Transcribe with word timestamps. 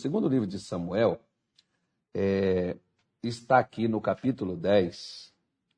segundo 0.00 0.28
livro 0.28 0.46
de 0.46 0.58
Samuel 0.58 1.20
é, 2.14 2.76
está 3.22 3.58
aqui 3.58 3.86
no 3.86 4.00
capítulo 4.00 4.56
10, 4.56 5.32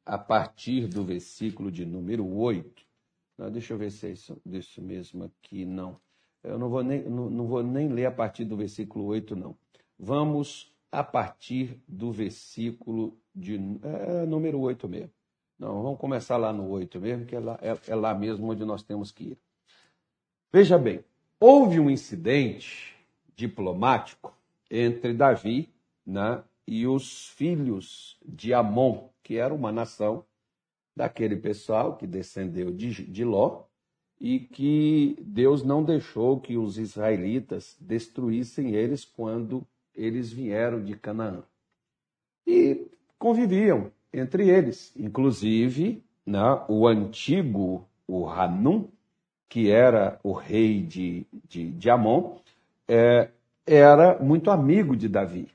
a 0.07 0.17
partir 0.17 0.87
do 0.87 1.05
versículo 1.05 1.71
de 1.71 1.85
número 1.85 2.25
8. 2.27 2.83
Não, 3.37 3.51
deixa 3.51 3.75
eu 3.75 3.79
ver 3.79 3.91
se 3.91 4.07
é 4.07 4.11
isso, 4.11 4.41
isso 4.47 4.81
mesmo 4.81 5.25
aqui, 5.25 5.65
não. 5.65 6.01
Eu 6.43 6.59
não 6.59 6.69
vou, 6.69 6.83
nem, 6.83 7.03
não, 7.03 7.29
não 7.29 7.47
vou 7.47 7.63
nem 7.63 7.89
ler 7.89 8.07
a 8.07 8.11
partir 8.13 8.45
do 8.45 8.57
versículo 8.57 9.07
8, 9.07 9.35
não. 9.35 9.57
Vamos 9.99 10.73
a 10.91 11.03
partir 11.03 11.81
do 11.89 12.13
versículo 12.13 13.17
de 13.35 13.57
é, 13.83 14.27
número 14.27 14.61
8 14.61 14.89
mesmo. 14.89 15.13
Não, 15.59 15.83
vamos 15.83 15.99
começar 15.99 16.37
lá 16.37 16.53
no 16.53 16.69
8 16.69 17.01
mesmo, 17.01 17.27
que 17.27 17.35
é 17.35 17.41
lá, 17.41 17.59
é, 17.61 17.77
é 17.89 17.95
lá 17.95 18.15
mesmo 18.15 18.51
onde 18.51 18.65
nós 18.65 18.83
temos 18.83 19.11
que 19.11 19.25
ir. 19.25 19.39
Veja 20.53 20.79
bem, 20.79 21.05
houve 21.41 21.81
um 21.81 21.91
incidente 21.91 22.93
diplomático 23.35 24.37
entre 24.71 25.13
Davi 25.13 25.69
né, 26.07 26.43
e 26.67 26.87
os 26.87 27.29
filhos 27.29 28.19
de 28.25 28.55
Amon, 28.55 29.09
que 29.23 29.37
era 29.37 29.53
uma 29.53 29.73
nação 29.73 30.25
daquele 30.95 31.37
pessoal 31.37 31.97
que 31.97 32.07
descendeu 32.07 32.71
de, 32.71 33.05
de 33.07 33.25
Ló 33.25 33.65
e 34.21 34.39
que 34.39 35.17
Deus 35.21 35.65
não 35.65 35.83
deixou 35.83 36.39
que 36.39 36.57
os 36.57 36.79
israelitas 36.79 37.77
destruíssem 37.81 38.75
eles 38.75 39.05
quando 39.05 39.67
eles 39.95 40.33
vieram 40.33 40.83
de 40.83 40.97
Canaã. 40.97 41.43
E 42.47 42.87
conviviam 43.19 43.91
entre 44.13 44.49
eles, 44.49 44.93
inclusive 44.97 46.03
né, 46.25 46.65
o 46.69 46.87
antigo, 46.87 47.87
o 48.07 48.29
Hanum, 48.29 48.89
que 49.49 49.71
era 49.71 50.19
o 50.23 50.33
rei 50.33 50.83
de, 50.83 51.27
de, 51.49 51.71
de 51.73 51.91
Amon, 51.91 52.37
é, 52.95 53.31
era 53.67 54.19
muito 54.23 54.51
amigo 54.51 54.95
de 54.95 55.09
Davi. 55.09 55.49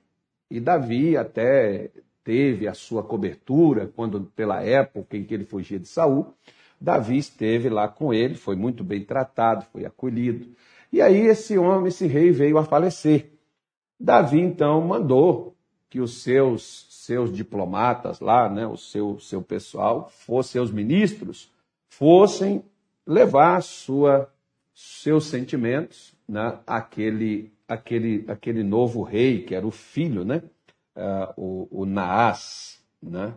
E 0.49 0.59
Davi 0.59 1.15
até 1.15 1.91
teve 2.23 2.67
a 2.67 2.73
sua 2.73 3.03
cobertura 3.03 3.91
quando 3.95 4.21
pela 4.35 4.63
época 4.63 5.15
em 5.15 5.23
que 5.23 5.35
ele 5.35 5.45
fugia 5.45 5.77
de 5.77 5.87
Saul, 5.87 6.33
Davi 6.81 7.17
esteve 7.17 7.69
lá 7.69 7.87
com 7.87 8.11
ele, 8.11 8.33
foi 8.33 8.55
muito 8.55 8.83
bem 8.83 9.03
tratado, 9.03 9.65
foi 9.71 9.85
acolhido. 9.85 10.47
E 10.91 10.99
aí 10.99 11.27
esse 11.27 11.59
homem, 11.59 11.89
esse 11.89 12.07
rei 12.07 12.31
veio 12.31 12.57
a 12.57 12.63
falecer. 12.63 13.31
Davi 13.99 14.39
então 14.39 14.81
mandou 14.81 15.55
que 15.91 15.99
os 15.99 16.23
seus 16.23 16.87
seus 16.89 17.31
diplomatas 17.31 18.19
lá, 18.19 18.49
né, 18.49 18.65
o 18.65 18.75
seu 18.75 19.19
seu 19.19 19.43
pessoal, 19.43 20.09
fossem 20.09 20.53
seus 20.53 20.71
ministros, 20.71 21.51
fossem 21.87 22.63
levar 23.05 23.61
sua, 23.61 24.27
seus 24.73 25.25
sentimentos 25.25 26.16
né, 26.27 26.59
àquele, 26.67 27.51
àquele, 27.67 28.25
àquele 28.27 28.63
novo 28.63 29.01
rei, 29.01 29.43
que 29.43 29.55
era 29.55 29.65
o 29.65 29.71
filho, 29.71 30.25
né, 30.25 30.43
uh, 30.95 31.33
o, 31.37 31.81
o 31.81 31.85
Naás, 31.85 32.83
né, 33.01 33.33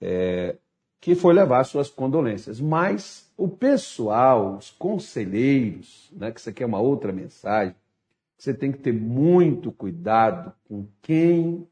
é, 0.00 0.56
que 1.00 1.14
foi 1.14 1.34
levar 1.34 1.64
suas 1.64 1.88
condolências. 1.88 2.60
Mas 2.60 3.30
o 3.36 3.48
pessoal, 3.48 4.56
os 4.56 4.70
conselheiros, 4.70 6.10
né, 6.12 6.30
que 6.30 6.40
isso 6.40 6.50
aqui 6.50 6.62
é 6.62 6.66
uma 6.66 6.80
outra 6.80 7.12
mensagem, 7.12 7.74
você 8.36 8.52
tem 8.52 8.70
que 8.70 8.78
ter 8.78 8.92
muito 8.92 9.72
cuidado 9.72 10.52
com 10.68 10.86
quem 11.00 11.66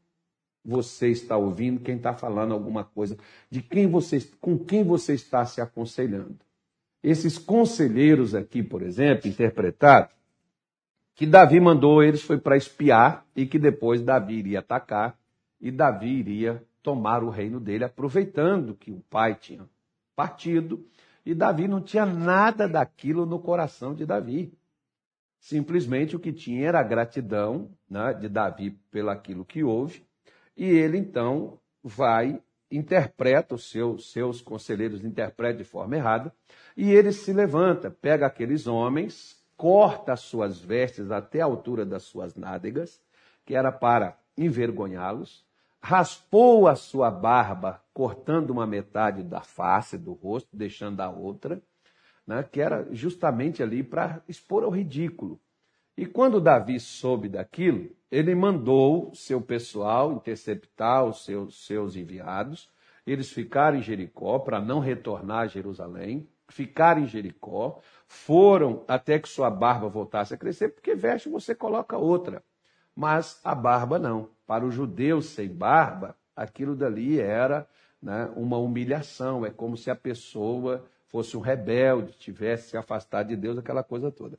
você 0.65 1.09
está 1.09 1.37
ouvindo, 1.37 1.81
quem 1.81 1.97
está 1.97 2.13
falando 2.13 2.53
alguma 2.53 2.83
coisa, 2.83 3.17
de 3.49 3.61
quem 3.61 3.87
você, 3.87 4.19
com 4.39 4.57
quem 4.57 4.83
você 4.83 5.13
está 5.13 5.45
se 5.45 5.59
aconselhando. 5.59 6.39
Esses 7.03 7.37
conselheiros 7.37 8.33
aqui, 8.33 8.63
por 8.63 8.81
exemplo, 8.81 9.27
interpretaram 9.27 10.07
que 11.15 11.25
Davi 11.25 11.59
mandou 11.59 12.03
eles 12.03 12.21
foi 12.21 12.37
para 12.37 12.57
espiar 12.57 13.25
e 13.35 13.45
que 13.45 13.59
depois 13.59 14.01
Davi 14.01 14.35
iria 14.35 14.59
atacar 14.59 15.17
e 15.61 15.71
Davi 15.71 16.07
iria 16.07 16.63
tomar 16.81 17.23
o 17.23 17.29
reino 17.29 17.59
dele, 17.59 17.85
aproveitando 17.85 18.75
que 18.75 18.91
o 18.91 18.99
pai 19.09 19.35
tinha 19.35 19.67
partido 20.15 20.85
e 21.25 21.33
Davi 21.33 21.67
não 21.67 21.81
tinha 21.81 22.05
nada 22.05 22.67
daquilo 22.67 23.25
no 23.25 23.39
coração 23.39 23.93
de 23.93 24.05
Davi. 24.05 24.53
Simplesmente 25.39 26.15
o 26.15 26.19
que 26.19 26.33
tinha 26.33 26.67
era 26.67 26.79
a 26.79 26.83
gratidão 26.83 27.69
né, 27.89 28.13
de 28.13 28.27
Davi 28.27 28.71
pelo 28.91 29.09
aquilo 29.09 29.45
que 29.45 29.63
houve, 29.63 30.05
e 30.55 30.65
ele 30.65 30.97
então 30.97 31.59
vai 31.83 32.41
interpreta 32.71 33.53
os 33.53 33.69
seus, 33.69 34.11
seus 34.11 34.41
conselheiros 34.41 35.03
interpretam 35.03 35.57
de 35.57 35.63
forma 35.63 35.95
errada, 35.95 36.33
e 36.75 36.91
ele 36.91 37.11
se 37.11 37.31
levanta, 37.31 37.91
pega 37.91 38.25
aqueles 38.25 38.67
homens, 38.67 39.42
corta 39.57 40.13
as 40.13 40.21
suas 40.21 40.59
vestes 40.59 41.11
até 41.11 41.41
a 41.41 41.45
altura 41.45 41.85
das 41.85 42.03
suas 42.03 42.35
nádegas, 42.35 43.01
que 43.45 43.55
era 43.55 43.71
para 43.71 44.17
envergonhá-los, 44.37 45.45
raspou 45.81 46.67
a 46.67 46.75
sua 46.75 47.11
barba, 47.11 47.81
cortando 47.93 48.49
uma 48.51 48.65
metade 48.65 49.21
da 49.21 49.41
face 49.41 49.97
do 49.97 50.13
rosto, 50.13 50.49
deixando 50.53 51.01
a 51.01 51.09
outra, 51.09 51.61
né, 52.25 52.41
que 52.43 52.61
era 52.61 52.87
justamente 52.91 53.61
ali 53.61 53.83
para 53.83 54.23
expor 54.27 54.63
ao 54.63 54.69
ridículo. 54.69 55.39
E 55.95 56.05
quando 56.05 56.41
Davi 56.41 56.79
soube 56.79 57.29
daquilo, 57.29 57.91
ele 58.09 58.33
mandou 58.33 59.13
seu 59.13 59.41
pessoal 59.41 60.13
interceptar 60.13 61.05
os 61.05 61.23
seus, 61.25 61.65
seus 61.65 61.95
enviados, 61.95 62.69
eles 63.05 63.31
ficaram 63.31 63.77
em 63.77 63.81
Jericó 63.81 64.39
para 64.39 64.61
não 64.61 64.79
retornar 64.79 65.39
a 65.39 65.47
Jerusalém, 65.47 66.27
ficaram 66.53 67.01
em 67.01 67.07
Jericó, 67.07 67.79
foram 68.07 68.83
até 68.87 69.17
que 69.17 69.27
sua 69.27 69.49
barba 69.49 69.89
voltasse 69.89 70.33
a 70.33 70.37
crescer, 70.37 70.69
porque 70.69 70.93
veste 70.93 71.27
você 71.27 71.55
coloca 71.55 71.97
outra. 71.97 72.43
Mas 72.95 73.39
a 73.43 73.55
barba 73.55 73.97
não. 73.97 74.29
Para 74.45 74.63
os 74.65 74.73
judeus 74.73 75.27
sem 75.29 75.49
barba, 75.49 76.15
aquilo 76.35 76.75
dali 76.75 77.19
era 77.19 77.67
né, 78.01 78.31
uma 78.35 78.57
humilhação, 78.57 79.45
é 79.45 79.49
como 79.49 79.75
se 79.75 79.89
a 79.89 79.95
pessoa 79.95 80.85
fosse 81.07 81.35
um 81.35 81.39
rebelde, 81.39 82.13
tivesse 82.13 82.69
se 82.69 82.77
afastado 82.77 83.29
de 83.29 83.35
Deus, 83.35 83.57
aquela 83.57 83.83
coisa 83.83 84.11
toda. 84.11 84.37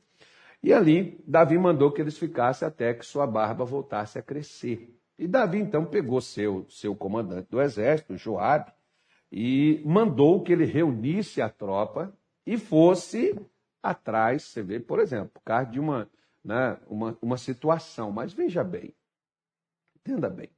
E 0.63 0.73
ali, 0.73 1.21
Davi 1.27 1.57
mandou 1.57 1.91
que 1.91 2.01
eles 2.01 2.17
ficassem 2.17 2.67
até 2.67 2.93
que 2.93 3.05
sua 3.05 3.27
barba 3.27 3.65
voltasse 3.65 4.17
a 4.17 4.21
crescer. 4.21 4.97
E 5.17 5.27
Davi 5.27 5.59
então 5.59 5.85
pegou 5.85 6.21
seu, 6.21 6.65
seu 6.69 6.95
comandante 6.95 7.49
do 7.49 7.61
exército, 7.61 8.17
Joabe, 8.17 8.71
e 9.37 9.81
mandou 9.83 10.41
que 10.41 10.53
ele 10.53 10.63
reunisse 10.63 11.41
a 11.41 11.49
tropa 11.49 12.17
e 12.45 12.57
fosse 12.57 13.37
atrás, 13.83 14.43
você 14.43 14.63
vê, 14.63 14.79
por 14.79 14.97
exemplo, 14.97 15.27
por 15.33 15.41
causa 15.41 15.69
de 15.69 15.77
uma, 15.77 16.09
né, 16.41 16.79
uma, 16.87 17.17
uma 17.21 17.37
situação. 17.37 18.13
Mas 18.13 18.31
veja 18.31 18.63
bem, 18.63 18.95
entenda 19.93 20.29
bem. 20.29 20.49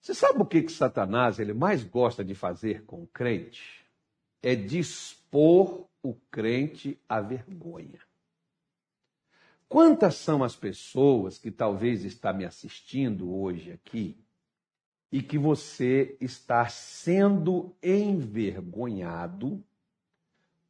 Você 0.00 0.14
sabe 0.14 0.42
o 0.42 0.44
que, 0.44 0.62
que 0.62 0.72
Satanás 0.72 1.38
ele 1.38 1.54
mais 1.54 1.84
gosta 1.84 2.24
de 2.24 2.34
fazer 2.34 2.84
com 2.86 3.04
o 3.04 3.06
crente? 3.06 3.86
É 4.42 4.56
dispor 4.56 5.86
o 6.02 6.12
crente 6.28 7.00
à 7.08 7.20
vergonha. 7.20 8.00
Quantas 9.68 10.16
são 10.16 10.42
as 10.42 10.56
pessoas 10.56 11.38
que 11.38 11.52
talvez 11.52 12.04
está 12.04 12.32
me 12.32 12.44
assistindo 12.44 13.32
hoje 13.32 13.70
aqui 13.70 14.18
e 15.10 15.22
que 15.22 15.38
você 15.38 16.16
está 16.20 16.68
sendo 16.68 17.74
envergonhado 17.82 19.62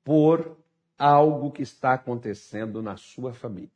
por 0.04 0.56
algo 0.98 1.50
que 1.50 1.62
está 1.62 1.94
acontecendo 1.94 2.82
na 2.82 2.97
sua 2.97 3.32
família? 3.32 3.70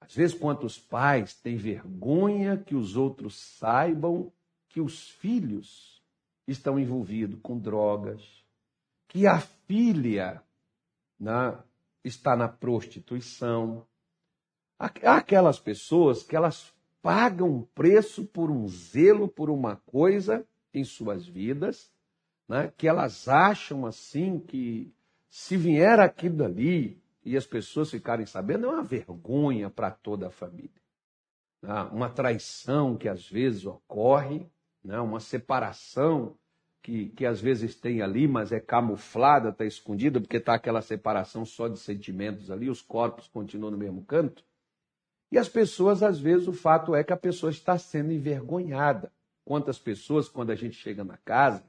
Às 0.00 0.14
vezes, 0.14 0.38
quantos 0.38 0.78
pais 0.78 1.34
têm 1.34 1.56
vergonha 1.56 2.56
que 2.56 2.74
os 2.74 2.96
outros 2.96 3.36
saibam 3.58 4.32
que 4.68 4.80
os 4.80 5.10
filhos 5.10 6.02
estão 6.46 6.78
envolvidos 6.78 7.38
com 7.42 7.58
drogas, 7.58 8.22
que 9.06 9.26
a 9.26 9.40
filha 9.40 10.42
né, 11.18 11.58
está 12.04 12.36
na 12.36 12.48
prostituição. 12.48 13.86
Há 14.78 15.16
aquelas 15.16 15.58
pessoas 15.58 16.22
que 16.22 16.36
elas 16.36 16.72
pagam 17.02 17.48
um 17.48 17.62
preço 17.62 18.24
por 18.24 18.50
um 18.50 18.66
zelo 18.68 19.28
por 19.28 19.50
uma 19.50 19.76
coisa 19.76 20.46
em 20.72 20.84
suas 20.84 21.26
vidas, 21.26 21.90
né, 22.48 22.72
que 22.76 22.88
elas 22.88 23.28
acham 23.28 23.86
assim 23.86 24.38
que 24.38 24.92
se 25.28 25.56
vier 25.56 26.00
aquilo 26.00 26.36
dali 26.36 27.00
e 27.24 27.36
as 27.36 27.46
pessoas 27.46 27.90
ficarem 27.90 28.26
sabendo, 28.26 28.66
é 28.66 28.70
uma 28.70 28.82
vergonha 28.82 29.68
para 29.68 29.90
toda 29.90 30.28
a 30.28 30.30
família. 30.30 30.70
Né, 31.62 31.74
uma 31.92 32.08
traição 32.08 32.96
que 32.96 33.08
às 33.08 33.28
vezes 33.28 33.66
ocorre, 33.66 34.46
né, 34.82 34.98
uma 35.00 35.20
separação 35.20 36.36
que, 36.82 37.10
que 37.10 37.26
às 37.26 37.40
vezes 37.40 37.74
tem 37.74 38.00
ali, 38.00 38.26
mas 38.26 38.52
é 38.52 38.60
camuflada, 38.60 39.50
está 39.50 39.64
escondida, 39.64 40.20
porque 40.20 40.38
está 40.38 40.54
aquela 40.54 40.80
separação 40.80 41.44
só 41.44 41.68
de 41.68 41.78
sentimentos 41.78 42.50
ali, 42.50 42.70
os 42.70 42.80
corpos 42.80 43.28
continuam 43.28 43.72
no 43.72 43.78
mesmo 43.78 44.02
canto. 44.04 44.44
E 45.30 45.38
as 45.38 45.48
pessoas, 45.48 46.02
às 46.02 46.18
vezes, 46.18 46.48
o 46.48 46.52
fato 46.52 46.94
é 46.94 47.04
que 47.04 47.12
a 47.12 47.16
pessoa 47.16 47.50
está 47.50 47.76
sendo 47.78 48.12
envergonhada. 48.12 49.12
Quantas 49.44 49.78
pessoas, 49.78 50.28
quando 50.28 50.50
a 50.50 50.54
gente 50.54 50.76
chega 50.76 51.04
na 51.04 51.16
casa, 51.18 51.62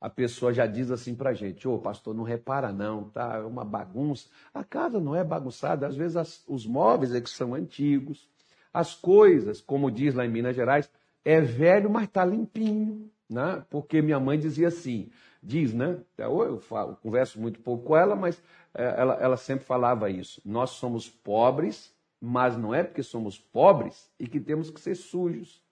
a 0.00 0.10
pessoa 0.10 0.52
já 0.52 0.66
diz 0.66 0.90
assim 0.90 1.14
para 1.14 1.30
a 1.30 1.34
gente: 1.34 1.66
Ô 1.66 1.74
oh, 1.74 1.78
pastor, 1.78 2.14
não 2.14 2.24
repara 2.24 2.72
não, 2.72 3.08
tá? 3.10 3.36
É 3.36 3.40
uma 3.42 3.64
bagunça. 3.64 4.28
A 4.52 4.62
casa 4.62 5.00
não 5.00 5.14
é 5.14 5.24
bagunçada, 5.24 5.86
às 5.86 5.96
vezes 5.96 6.16
as, 6.16 6.44
os 6.46 6.66
móveis 6.66 7.14
é 7.14 7.20
que 7.20 7.30
são 7.30 7.54
antigos, 7.54 8.28
as 8.72 8.94
coisas, 8.94 9.60
como 9.60 9.90
diz 9.90 10.14
lá 10.14 10.24
em 10.26 10.30
Minas 10.30 10.54
Gerais, 10.54 10.90
é 11.24 11.40
velho, 11.40 11.90
mas 11.90 12.04
está 12.04 12.24
limpinho. 12.24 13.10
Né? 13.28 13.64
Porque 13.70 14.00
minha 14.00 14.20
mãe 14.20 14.38
dizia 14.38 14.68
assim, 14.68 15.10
diz, 15.42 15.74
né? 15.74 15.98
Eu, 16.16 16.60
falo, 16.60 16.92
eu 16.92 16.96
converso 16.96 17.40
muito 17.40 17.58
pouco 17.60 17.84
com 17.84 17.96
ela, 17.96 18.14
mas 18.14 18.40
é, 18.74 19.00
ela, 19.00 19.14
ela 19.14 19.36
sempre 19.36 19.64
falava 19.64 20.10
isso. 20.10 20.40
Nós 20.44 20.70
somos 20.70 21.08
pobres, 21.08 21.92
mas 22.20 22.56
não 22.56 22.74
é 22.74 22.82
porque 22.82 23.02
somos 23.02 23.38
pobres 23.38 24.10
e 24.18 24.26
que 24.26 24.40
temos 24.40 24.70
que 24.70 24.80
ser 24.80 24.94
sujos. 24.94 25.64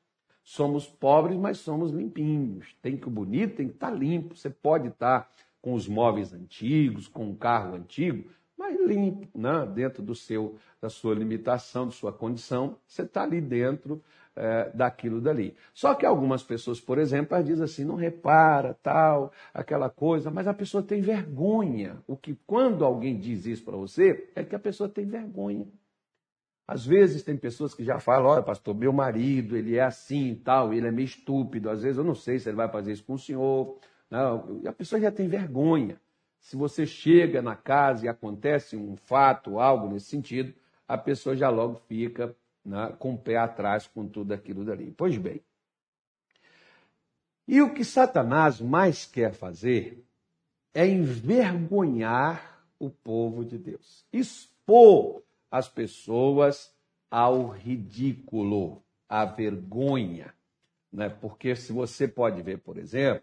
Somos 0.43 0.87
pobres, 0.87 1.39
mas 1.39 1.59
somos 1.59 1.91
limpinhos. 1.91 2.77
Tem 2.83 2.97
que 2.97 3.09
o 3.09 3.11
bonito 3.11 3.57
tem 3.57 3.69
que 3.69 3.75
estar 3.75 3.91
tá 3.91 3.97
limpo. 3.97 4.37
Você 4.37 4.51
pode 4.51 4.89
estar 4.89 5.21
tá 5.21 5.31
com 5.63 5.73
os 5.73 5.89
móveis 5.89 6.35
antigos, 6.35 7.09
com 7.09 7.25
um 7.25 7.35
carro 7.35 7.75
antigo, 7.75 8.31
mas 8.55 8.79
limpo, 8.79 9.27
né? 9.35 9.67
dentro 9.75 10.03
do 10.03 10.15
seu, 10.15 10.57
da 10.79 10.91
sua 10.91 11.15
limitação, 11.15 11.87
da 11.87 11.93
sua 11.93 12.13
condição, 12.13 12.77
você 12.87 13.01
está 13.01 13.23
ali 13.23 13.41
dentro 13.41 14.03
é, 14.37 14.71
daquilo 14.75 15.23
dali. 15.23 15.57
Só 15.73 15.95
que 15.95 16.05
algumas 16.05 16.43
pessoas, 16.43 16.81
por 16.81 16.99
exemplo, 16.99 17.43
dizem 17.43 17.65
assim, 17.65 17.85
não 17.85 17.95
repara, 17.95 18.79
tal, 18.83 19.33
aquela 19.53 19.89
coisa, 19.89 20.31
mas 20.31 20.47
a 20.47 20.55
pessoa 20.55 20.83
tem 20.83 21.01
vergonha. 21.01 21.97
O 22.07 22.17
que 22.17 22.39
quando 22.47 22.85
alguém 22.85 23.19
diz 23.19 23.47
isso 23.47 23.65
para 23.65 23.77
você, 23.77 24.31
é 24.35 24.45
que 24.45 24.55
a 24.55 24.59
pessoa 24.59 24.89
tem 24.89 25.07
vergonha. 25.07 25.67
Às 26.67 26.87
vezes 26.87 27.23
tem 27.23 27.37
pessoas 27.37 27.75
que 27.75 27.85
já 27.85 27.99
falam, 27.99 28.31
olha, 28.31 28.43
pastor, 28.43 28.75
meu 28.75 28.93
marido, 28.93 29.57
ele 29.57 29.77
é 29.77 29.83
assim 29.83 30.31
e 30.31 30.37
tal, 30.37 30.73
ele 30.73 30.87
é 30.87 30.91
meio 30.91 31.05
estúpido. 31.05 31.69
Às 31.69 31.83
vezes 31.83 31.99
eu 31.99 32.05
não 32.05 32.15
sei 32.15 32.39
se 32.39 32.49
ele 32.49 32.57
vai 32.57 32.69
fazer 32.71 32.93
isso 32.93 33.05
com 33.05 33.15
o 33.15 33.19
senhor. 33.19 33.79
Não, 34.11 34.63
a 34.67 34.73
pessoa 34.73 35.01
já 35.01 35.13
tem 35.13 35.29
vergonha. 35.29 36.01
Se 36.41 36.57
você 36.57 36.87
chega 36.87 37.43
na 37.43 37.55
casa 37.55 38.07
e 38.07 38.09
acontece 38.09 38.77
um 38.77 38.97
fato, 38.97 39.59
algo 39.59 39.89
nesse 39.89 40.07
sentido, 40.07 40.55
a 40.89 40.97
pessoa 40.97 41.37
já 41.37 41.51
logo 41.51 41.77
fica 41.87 42.35
né, 42.65 42.95
com 42.99 43.15
o 43.15 43.19
pé 43.19 43.37
atrás 43.37 43.87
com 43.87 44.07
tudo 44.07 44.33
aquilo 44.33 44.65
dali. 44.65 44.93
Pois 44.97 45.17
bem. 45.19 45.43
E 47.47 47.61
o 47.61 47.75
que 47.75 47.85
Satanás 47.85 48.61
mais 48.61 49.05
quer 49.05 49.35
fazer 49.35 50.03
é 50.73 50.87
envergonhar 50.87 52.65
o 52.79 52.91
povo 52.91 53.45
de 53.45 53.59
Deus, 53.59 54.05
expor 54.13 55.23
as 55.51 55.69
pessoas 55.69 56.75
ao 57.11 57.49
ridículo, 57.49 58.83
à 59.09 59.25
vergonha. 59.25 60.35
Né? 60.93 61.09
Porque 61.09 61.55
se 61.55 61.73
você 61.73 62.09
pode 62.09 62.43
ver, 62.43 62.59
por 62.59 62.77
exemplo, 62.77 63.23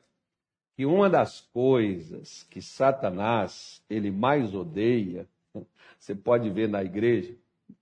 que 0.75 0.85
uma 0.85 1.09
das 1.09 1.41
coisas 1.41 2.43
que 2.49 2.61
Satanás 2.61 3.83
ele 3.89 4.11
mais 4.11 4.55
odeia, 4.55 5.27
você 5.99 6.15
pode 6.15 6.49
ver 6.49 6.69
na 6.69 6.83
igreja, 6.83 7.35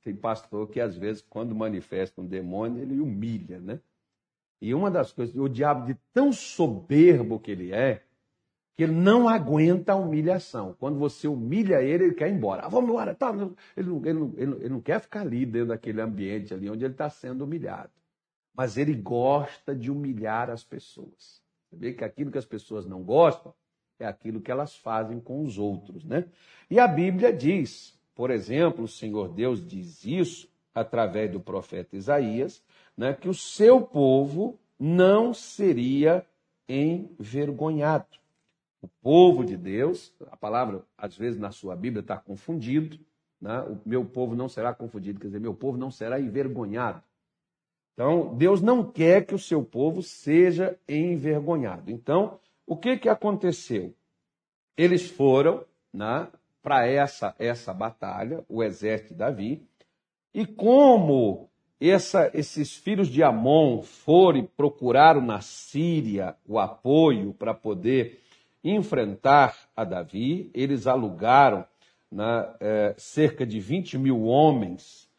tem 0.03 0.15
pastor 0.15 0.67
que 0.69 0.79
às 0.79 0.95
vezes 0.97 1.21
quando 1.21 1.55
manifesta 1.55 2.21
um 2.21 2.25
demônio, 2.25 2.81
ele 2.81 2.99
humilha, 2.99 3.59
né? 3.59 3.79
E 4.61 4.73
uma 4.73 4.91
das 4.91 5.11
coisas, 5.11 5.35
o 5.35 5.47
diabo 5.47 5.85
de 5.85 5.97
tão 6.13 6.33
soberbo 6.33 7.39
que 7.39 7.51
ele 7.51 7.71
é, 7.71 8.03
que 8.79 8.83
ele 8.83 8.93
não 8.93 9.27
aguenta 9.27 9.91
a 9.91 9.95
humilhação. 9.97 10.73
Quando 10.79 10.97
você 10.97 11.27
humilha 11.27 11.81
ele, 11.81 12.05
ele 12.05 12.13
quer 12.13 12.29
ir 12.29 12.33
embora. 12.33 12.61
Ah, 12.63 12.69
vamos 12.69 12.89
embora. 12.89 13.13
Tá. 13.13 13.29
Ele, 13.75 13.89
não, 13.89 14.05
ele, 14.05 14.13
não, 14.13 14.33
ele, 14.37 14.69
não 14.69 14.79
quer 14.79 15.01
ficar 15.01 15.19
ali 15.19 15.45
dentro 15.45 15.67
daquele 15.67 15.99
ambiente 15.99 16.53
ali 16.53 16.69
onde 16.69 16.85
ele 16.85 16.93
está 16.93 17.09
sendo 17.09 17.43
humilhado. 17.43 17.89
Mas 18.55 18.77
ele 18.77 18.93
gosta 18.93 19.75
de 19.75 19.91
humilhar 19.91 20.49
as 20.49 20.63
pessoas. 20.63 21.41
Você 21.67 21.75
vê 21.75 21.91
que 21.91 22.05
aquilo 22.05 22.31
que 22.31 22.37
as 22.37 22.45
pessoas 22.45 22.85
não 22.85 23.03
gostam 23.03 23.53
é 23.99 24.05
aquilo 24.05 24.39
que 24.39 24.49
elas 24.49 24.77
fazem 24.77 25.19
com 25.19 25.43
os 25.43 25.57
outros, 25.57 26.05
né? 26.05 26.23
E 26.71 26.79
a 26.79 26.87
Bíblia 26.87 27.33
diz, 27.33 27.99
por 28.15 28.31
exemplo, 28.31 28.85
o 28.85 28.87
Senhor 28.87 29.27
Deus 29.27 29.61
diz 29.61 30.05
isso 30.05 30.47
através 30.73 31.29
do 31.29 31.41
profeta 31.41 31.97
Isaías, 31.97 32.63
né, 32.95 33.13
que 33.13 33.27
o 33.27 33.33
seu 33.33 33.81
povo 33.81 34.57
não 34.79 35.33
seria 35.33 36.25
envergonhado. 36.69 38.19
O 38.81 38.87
povo 38.87 39.43
de 39.43 39.57
Deus, 39.57 40.13
a 40.31 40.37
palavra, 40.37 40.83
às 40.97 41.17
vezes, 41.17 41.39
na 41.39 41.51
sua 41.51 41.75
Bíblia 41.75 42.01
está 42.01 42.17
confundido. 42.17 42.97
Né? 43.41 43.59
O 43.61 43.79
meu 43.85 44.05
povo 44.05 44.35
não 44.35 44.47
será 44.47 44.73
confundido, 44.73 45.19
quer 45.19 45.27
dizer, 45.27 45.39
meu 45.39 45.53
povo 45.53 45.77
não 45.77 45.91
será 45.91 46.19
envergonhado. 46.19 47.03
Então, 47.93 48.33
Deus 48.35 48.61
não 48.61 48.89
quer 48.89 49.25
que 49.25 49.35
o 49.35 49.39
seu 49.39 49.63
povo 49.63 50.01
seja 50.01 50.79
envergonhado. 50.87 51.91
Então, 51.91 52.39
o 52.65 52.77
que, 52.77 52.97
que 52.97 53.09
aconteceu? 53.09 53.93
Eles 54.77 55.09
foram 55.09 55.65
né, 55.93 56.29
para 56.61 56.87
essa, 56.87 57.35
essa 57.37 57.73
batalha, 57.73 58.45
o 58.47 58.63
exército 58.63 59.13
de 59.13 59.19
Davi, 59.19 59.67
e 60.33 60.45
como 60.45 61.49
essa, 61.79 62.31
esses 62.33 62.75
filhos 62.75 63.07
de 63.07 63.23
Amon 63.23 63.81
foram 63.81 64.39
e 64.39 64.47
procuraram 64.47 65.21
na 65.21 65.41
Síria 65.41 66.37
o 66.47 66.59
apoio 66.59 67.33
para 67.33 67.53
poder 67.53 68.21
enfrentar 68.63 69.55
a 69.75 69.83
Davi. 69.83 70.49
Eles 70.53 70.87
alugaram 70.87 71.65
né, 72.11 72.53
é, 72.59 72.95
cerca 72.97 73.45
de 73.45 73.59
20 73.59 73.97
mil 73.97 74.23
homens 74.23 75.09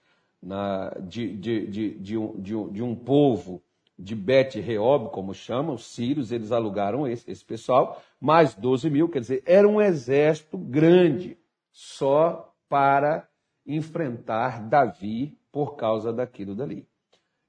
na, 0.42 0.90
de, 1.00 1.36
de, 1.36 1.66
de, 1.66 1.90
de, 1.98 2.18
um, 2.18 2.34
um, 2.36 2.72
de 2.72 2.82
um 2.82 2.94
povo 2.94 3.62
de 3.98 4.14
Bet 4.14 4.58
Reob, 4.58 5.10
como 5.10 5.34
chamam, 5.34 5.74
os 5.74 5.84
sírios, 5.84 6.32
eles 6.32 6.52
alugaram 6.52 7.06
esse, 7.06 7.30
esse 7.30 7.44
pessoal, 7.44 8.00
mais 8.18 8.54
12 8.54 8.88
mil, 8.88 9.08
quer 9.08 9.20
dizer, 9.20 9.42
era 9.44 9.68
um 9.68 9.80
exército 9.80 10.56
grande, 10.56 11.36
só 11.70 12.54
para 12.68 13.28
enfrentar 13.66 14.66
Davi 14.68 15.38
por 15.52 15.76
causa 15.76 16.12
daquilo 16.12 16.54
dali. 16.54 16.86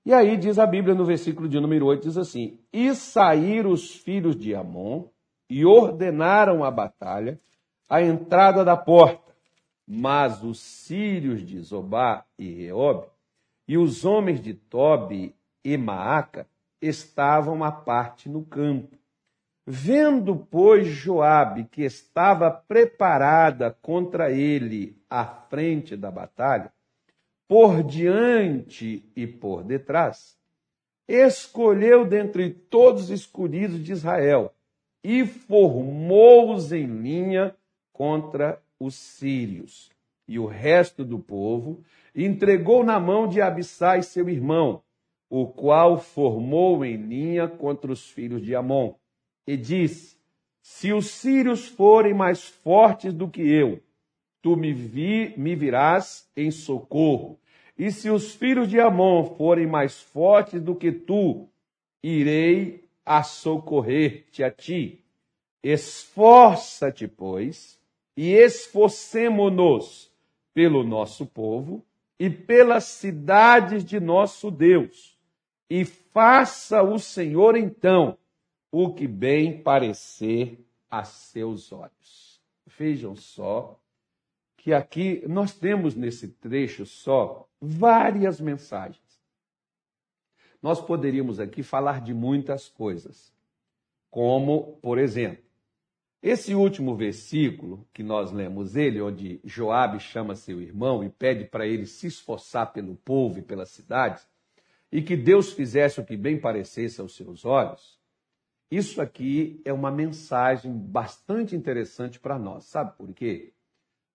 E 0.06 0.14
aí 0.14 0.36
diz 0.36 0.60
a 0.60 0.66
Bíblia 0.66 0.96
no 0.96 1.06
versículo 1.06 1.48
de 1.48 1.60
número 1.60 1.86
8, 1.86 2.08
diz 2.08 2.18
assim, 2.18 2.60
E 2.74 2.94
saíram 2.96 3.72
os 3.72 3.96
filhos 3.96 4.36
de 4.36 4.54
Amon, 4.54 5.06
e 5.52 5.66
ordenaram 5.66 6.64
a 6.64 6.72
batalha 6.72 7.38
à 7.90 8.02
entrada 8.02 8.64
da 8.64 8.78
porta. 8.78 9.34
Mas 9.86 10.42
os 10.42 10.62
sírios 10.62 11.46
de 11.46 11.60
Zobá 11.60 12.24
e 12.40 12.50
Reob 12.50 13.06
e 13.68 13.78
os 13.78 14.06
homens 14.06 14.40
de 14.40 14.54
Tobi 14.54 15.36
e 15.62 15.76
Maaca 15.76 16.48
estavam 16.82 17.66
à 17.66 17.72
parte 17.72 18.30
no 18.30 18.46
campo. 18.46 18.96
Vendo, 19.68 20.38
pois, 20.50 20.88
Joabe 20.88 21.66
que 21.66 21.84
estava 21.84 22.50
preparada 22.50 23.78
contra 23.82 24.32
ele 24.32 24.98
à 25.10 25.26
frente 25.26 25.98
da 25.98 26.10
batalha, 26.10 26.72
por 27.46 27.84
diante 27.84 29.04
e 29.14 29.28
por 29.28 29.64
detrás, 29.64 30.38
escolheu 31.06 32.06
dentre 32.06 32.50
todos 32.50 33.04
os 33.04 33.10
escolhidos 33.10 33.84
de 33.84 33.92
Israel 33.92 34.54
e 35.04 35.26
formou-os 35.26 36.72
em 36.72 36.86
linha 36.86 37.56
contra 37.92 38.62
os 38.80 38.96
sírios. 38.96 39.90
E 40.28 40.40
o 40.40 40.46
resto 40.46 41.04
do 41.04 41.20
povo 41.20 41.84
entregou 42.16 42.84
na 42.84 43.00
mão 43.00 43.28
de 43.28 43.42
Abissai, 43.42 44.02
seu 44.04 44.30
irmão, 44.30 44.82
o 45.30 45.48
qual 45.48 46.00
formou 46.00 46.84
em 46.86 46.96
linha 46.98 47.48
contra 47.48 47.92
os 47.92 48.10
filhos 48.10 48.42
de 48.42 48.56
Amon. 48.56 48.94
E 49.48 49.58
disse: 49.58 50.18
Se 50.62 50.94
os 50.94 51.08
sírios 51.08 51.68
forem 51.68 52.14
mais 52.14 52.44
fortes 52.44 53.14
do 53.14 53.28
que 53.28 53.42
eu, 53.42 53.82
tu 54.42 54.56
me, 54.56 54.74
vi, 54.74 55.34
me 55.38 55.56
virás 55.56 56.30
em 56.36 56.52
socorro. 56.52 57.40
E 57.78 57.92
se 57.92 58.10
os 58.10 58.36
filhos 58.36 58.70
de 58.70 58.80
Amon 58.80 59.24
forem 59.36 59.66
mais 59.66 60.00
fortes 60.00 60.62
do 60.62 60.76
que 60.76 60.92
tu, 60.92 61.48
irei 62.04 62.81
a 63.06 63.24
socorrer-te 63.24 64.44
a 64.44 64.52
ti. 64.52 65.04
Esforça-te, 65.64 67.08
pois, 67.08 67.80
e 68.16 68.34
esforcemo-nos 68.34 70.12
pelo 70.54 70.84
nosso 70.84 71.26
povo 71.26 71.86
e 72.20 72.30
pelas 72.30 72.84
cidades 72.84 73.84
de 73.84 74.00
nosso 74.00 74.52
Deus, 74.52 75.18
e 75.70 75.86
faça 75.86 76.84
o 76.84 77.00
Senhor 77.00 77.56
então 77.56 78.18
o 78.72 78.94
que 78.94 79.08
bem 79.08 79.62
parecer 79.62 80.64
a 80.90 81.04
seus 81.04 81.72
olhos. 81.72 82.40
Vejam 82.78 83.16
só 83.16 83.80
que 84.56 84.72
aqui 84.72 85.24
nós 85.28 85.56
temos 85.56 85.96
nesse 85.96 86.28
trecho 86.28 86.86
só 86.86 87.48
várias 87.60 88.40
mensagens. 88.40 89.11
Nós 90.62 90.80
poderíamos 90.80 91.40
aqui 91.40 91.64
falar 91.64 92.02
de 92.02 92.14
muitas 92.14 92.70
coisas, 92.70 93.34
como, 94.10 94.78
por 94.82 94.98
exemplo, 94.98 95.44
esse 96.22 96.54
último 96.54 96.96
versículo 96.96 97.88
que 97.92 98.04
nós 98.04 98.32
lemos 98.32 98.76
ele, 98.76 99.02
onde 99.02 99.40
Joabe 99.44 100.00
chama 100.00 100.36
seu 100.36 100.62
irmão 100.62 101.04
e 101.04 101.10
pede 101.10 101.46
para 101.46 101.66
ele 101.66 101.88
se 101.88 102.06
esforçar 102.08 102.72
pelo 102.72 102.96
povo 102.96 103.40
e 103.40 103.42
pelas 103.42 103.70
cidades, 103.70 104.28
e 104.92 105.02
que 105.02 105.16
Deus 105.16 105.52
fizesse 105.52 106.00
o 106.00 106.06
que 106.06 106.16
bem 106.16 106.40
parecesse 106.40 107.02
aos 107.02 107.16
seus 107.16 107.44
olhos, 107.44 108.00
isso 108.70 109.02
aqui 109.02 109.62
é 109.66 109.74
uma 109.74 109.92
mensagem 109.92 110.72
bastante 110.72 111.56
interessante 111.56 112.20
para 112.20 112.38
nós. 112.38 112.66
Sabe 112.66 112.96
por 112.96 113.12
quê? 113.14 113.52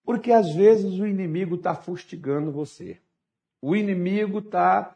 Porque 0.03 0.33
às 0.33 0.55
vezes 0.55 0.99
o 0.99 1.07
inimigo 1.07 1.57
está 1.57 1.75
fustigando 1.75 2.53
você. 2.53 2.99
O 3.61 3.75
inimigo 3.75 4.39
está 4.39 4.96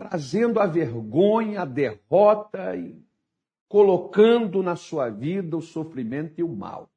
trazendo 0.00 0.58
a 0.58 0.66
vergonha, 0.66 1.60
a 1.60 1.64
derrota 1.66 2.74
e 2.74 2.98
colocando 3.68 4.62
na 4.62 4.74
sua 4.74 5.10
vida 5.10 5.58
o 5.58 5.60
sofrimento 5.60 6.40
e 6.40 6.42
o 6.42 6.48
mal. 6.48 6.90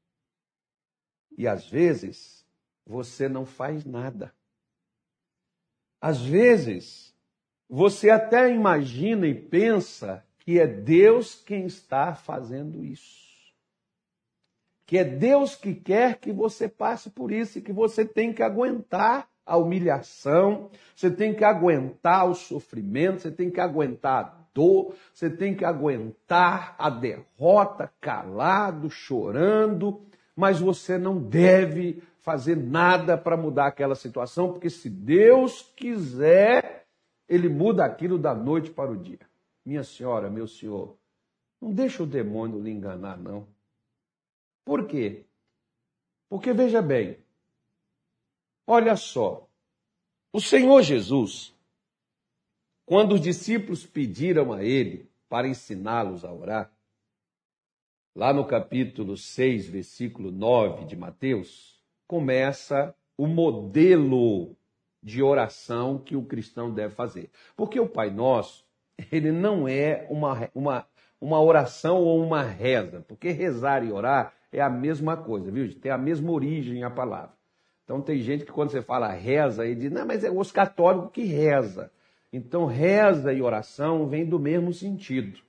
E 1.37 1.45
às 1.45 1.69
vezes 1.69 2.47
você 2.85 3.27
não 3.27 3.45
faz 3.45 3.83
nada. 3.83 4.33
Às 5.99 6.21
vezes 6.21 7.13
você 7.67 8.09
até 8.09 8.49
imagina 8.49 9.27
e 9.27 9.35
pensa 9.35 10.25
que 10.39 10.57
é 10.57 10.65
Deus 10.65 11.35
quem 11.35 11.65
está 11.65 12.15
fazendo 12.15 12.85
isso. 12.85 13.21
Que 14.85 14.97
é 14.97 15.03
Deus 15.03 15.55
que 15.55 15.75
quer 15.75 16.19
que 16.21 16.31
você 16.31 16.69
passe 16.69 17.09
por 17.09 17.33
isso 17.33 17.59
e 17.59 17.61
que 17.61 17.73
você 17.73 18.05
tem 18.05 18.31
que 18.33 18.41
aguentar 18.41 19.29
a 19.45 19.57
humilhação, 19.57 20.69
você 20.95 21.11
tem 21.11 21.33
que 21.33 21.43
aguentar 21.43 22.29
o 22.29 22.33
sofrimento, 22.33 23.21
você 23.21 23.31
tem 23.31 23.49
que 23.49 23.59
aguentar 23.59 24.25
a 24.25 24.43
dor, 24.53 24.95
você 25.13 25.29
tem 25.29 25.55
que 25.55 25.65
aguentar 25.65 26.75
a 26.77 26.89
derrota 26.89 27.91
calado, 27.99 28.89
chorando, 28.89 30.01
mas 30.35 30.59
você 30.59 30.97
não 30.97 31.21
deve 31.21 32.01
fazer 32.19 32.55
nada 32.55 33.17
para 33.17 33.35
mudar 33.35 33.67
aquela 33.67 33.95
situação, 33.95 34.51
porque 34.51 34.69
se 34.69 34.89
Deus 34.89 35.73
quiser, 35.75 36.85
ele 37.27 37.49
muda 37.49 37.83
aquilo 37.83 38.17
da 38.17 38.33
noite 38.33 38.71
para 38.71 38.91
o 38.91 38.97
dia. 38.97 39.19
Minha 39.65 39.83
senhora, 39.83 40.29
meu 40.29 40.47
senhor, 40.47 40.95
não 41.61 41.73
deixa 41.73 42.03
o 42.03 42.07
demônio 42.07 42.61
lhe 42.61 42.71
enganar, 42.71 43.17
não. 43.17 43.47
Por 44.65 44.87
quê? 44.87 45.25
Porque 46.29 46.53
veja 46.53 46.81
bem, 46.81 47.17
olha 48.67 48.95
só, 48.95 49.47
o 50.31 50.41
Senhor 50.41 50.81
Jesus, 50.81 51.55
quando 52.85 53.13
os 53.13 53.21
discípulos 53.21 53.85
pediram 53.85 54.51
a 54.51 54.63
ele 54.63 55.09
para 55.29 55.47
ensiná-los 55.47 56.25
a 56.25 56.33
orar, 56.33 56.71
lá 58.15 58.33
no 58.33 58.45
capítulo 58.45 59.15
6, 59.15 59.67
versículo 59.67 60.31
9 60.31 60.85
de 60.85 60.95
Mateus, 60.95 61.83
começa 62.07 62.95
o 63.17 63.27
modelo 63.27 64.55
de 65.01 65.21
oração 65.21 65.99
que 65.99 66.15
o 66.15 66.25
cristão 66.25 66.73
deve 66.73 66.95
fazer. 66.95 67.29
Porque 67.55 67.79
o 67.79 67.87
Pai 67.87 68.09
Nosso, 68.09 68.65
ele 69.11 69.31
não 69.31 69.67
é 69.67 70.07
uma, 70.09 70.49
uma, 70.55 70.87
uma 71.19 71.41
oração 71.41 72.01
ou 72.01 72.23
uma 72.23 72.41
reza, 72.41 73.01
porque 73.07 73.29
rezar 73.29 73.83
e 73.83 73.91
orar 73.91 74.33
é 74.51 74.61
a 74.61 74.69
mesma 74.69 75.17
coisa, 75.17 75.51
viu? 75.51 75.73
Tem 75.79 75.91
a 75.91 75.97
mesma 75.97 76.31
origem 76.31 76.83
a 76.83 76.89
palavra. 76.89 77.33
Então 77.83 78.01
tem 78.01 78.19
gente 78.19 78.45
que 78.45 78.51
quando 78.51 78.71
você 78.71 78.81
fala 78.81 79.09
reza, 79.09 79.65
ele 79.65 79.75
diz, 79.75 79.91
não, 79.91 80.05
mas 80.05 80.23
é 80.23 80.31
os 80.31 80.51
católicos 80.51 81.11
que 81.11 81.23
reza. 81.23 81.91
Então 82.31 82.65
reza 82.65 83.33
e 83.33 83.41
oração 83.41 84.07
vem 84.07 84.25
do 84.25 84.39
mesmo 84.39 84.73
sentido, 84.73 85.39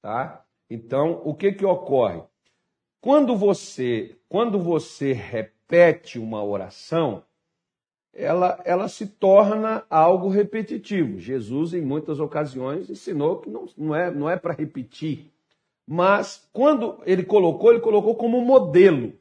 tá? 0.00 0.44
Então, 0.70 1.20
o 1.24 1.34
que 1.34 1.52
que 1.52 1.66
ocorre? 1.66 2.22
Quando 3.00 3.36
você, 3.36 4.16
quando 4.28 4.58
você 4.58 5.12
repete 5.12 6.18
uma 6.18 6.42
oração, 6.42 7.24
ela, 8.14 8.60
ela 8.64 8.88
se 8.88 9.06
torna 9.06 9.84
algo 9.90 10.28
repetitivo. 10.28 11.18
Jesus, 11.18 11.74
em 11.74 11.82
muitas 11.82 12.20
ocasiões, 12.20 12.88
ensinou 12.88 13.40
que 13.40 13.50
não, 13.50 13.66
não 13.76 13.94
é, 13.94 14.10
não 14.10 14.30
é 14.30 14.36
para 14.36 14.54
repetir. 14.54 15.32
Mas 15.86 16.48
quando 16.52 17.02
ele 17.04 17.24
colocou, 17.24 17.70
ele 17.72 17.80
colocou 17.80 18.14
como 18.14 18.40
modelo 18.40 19.12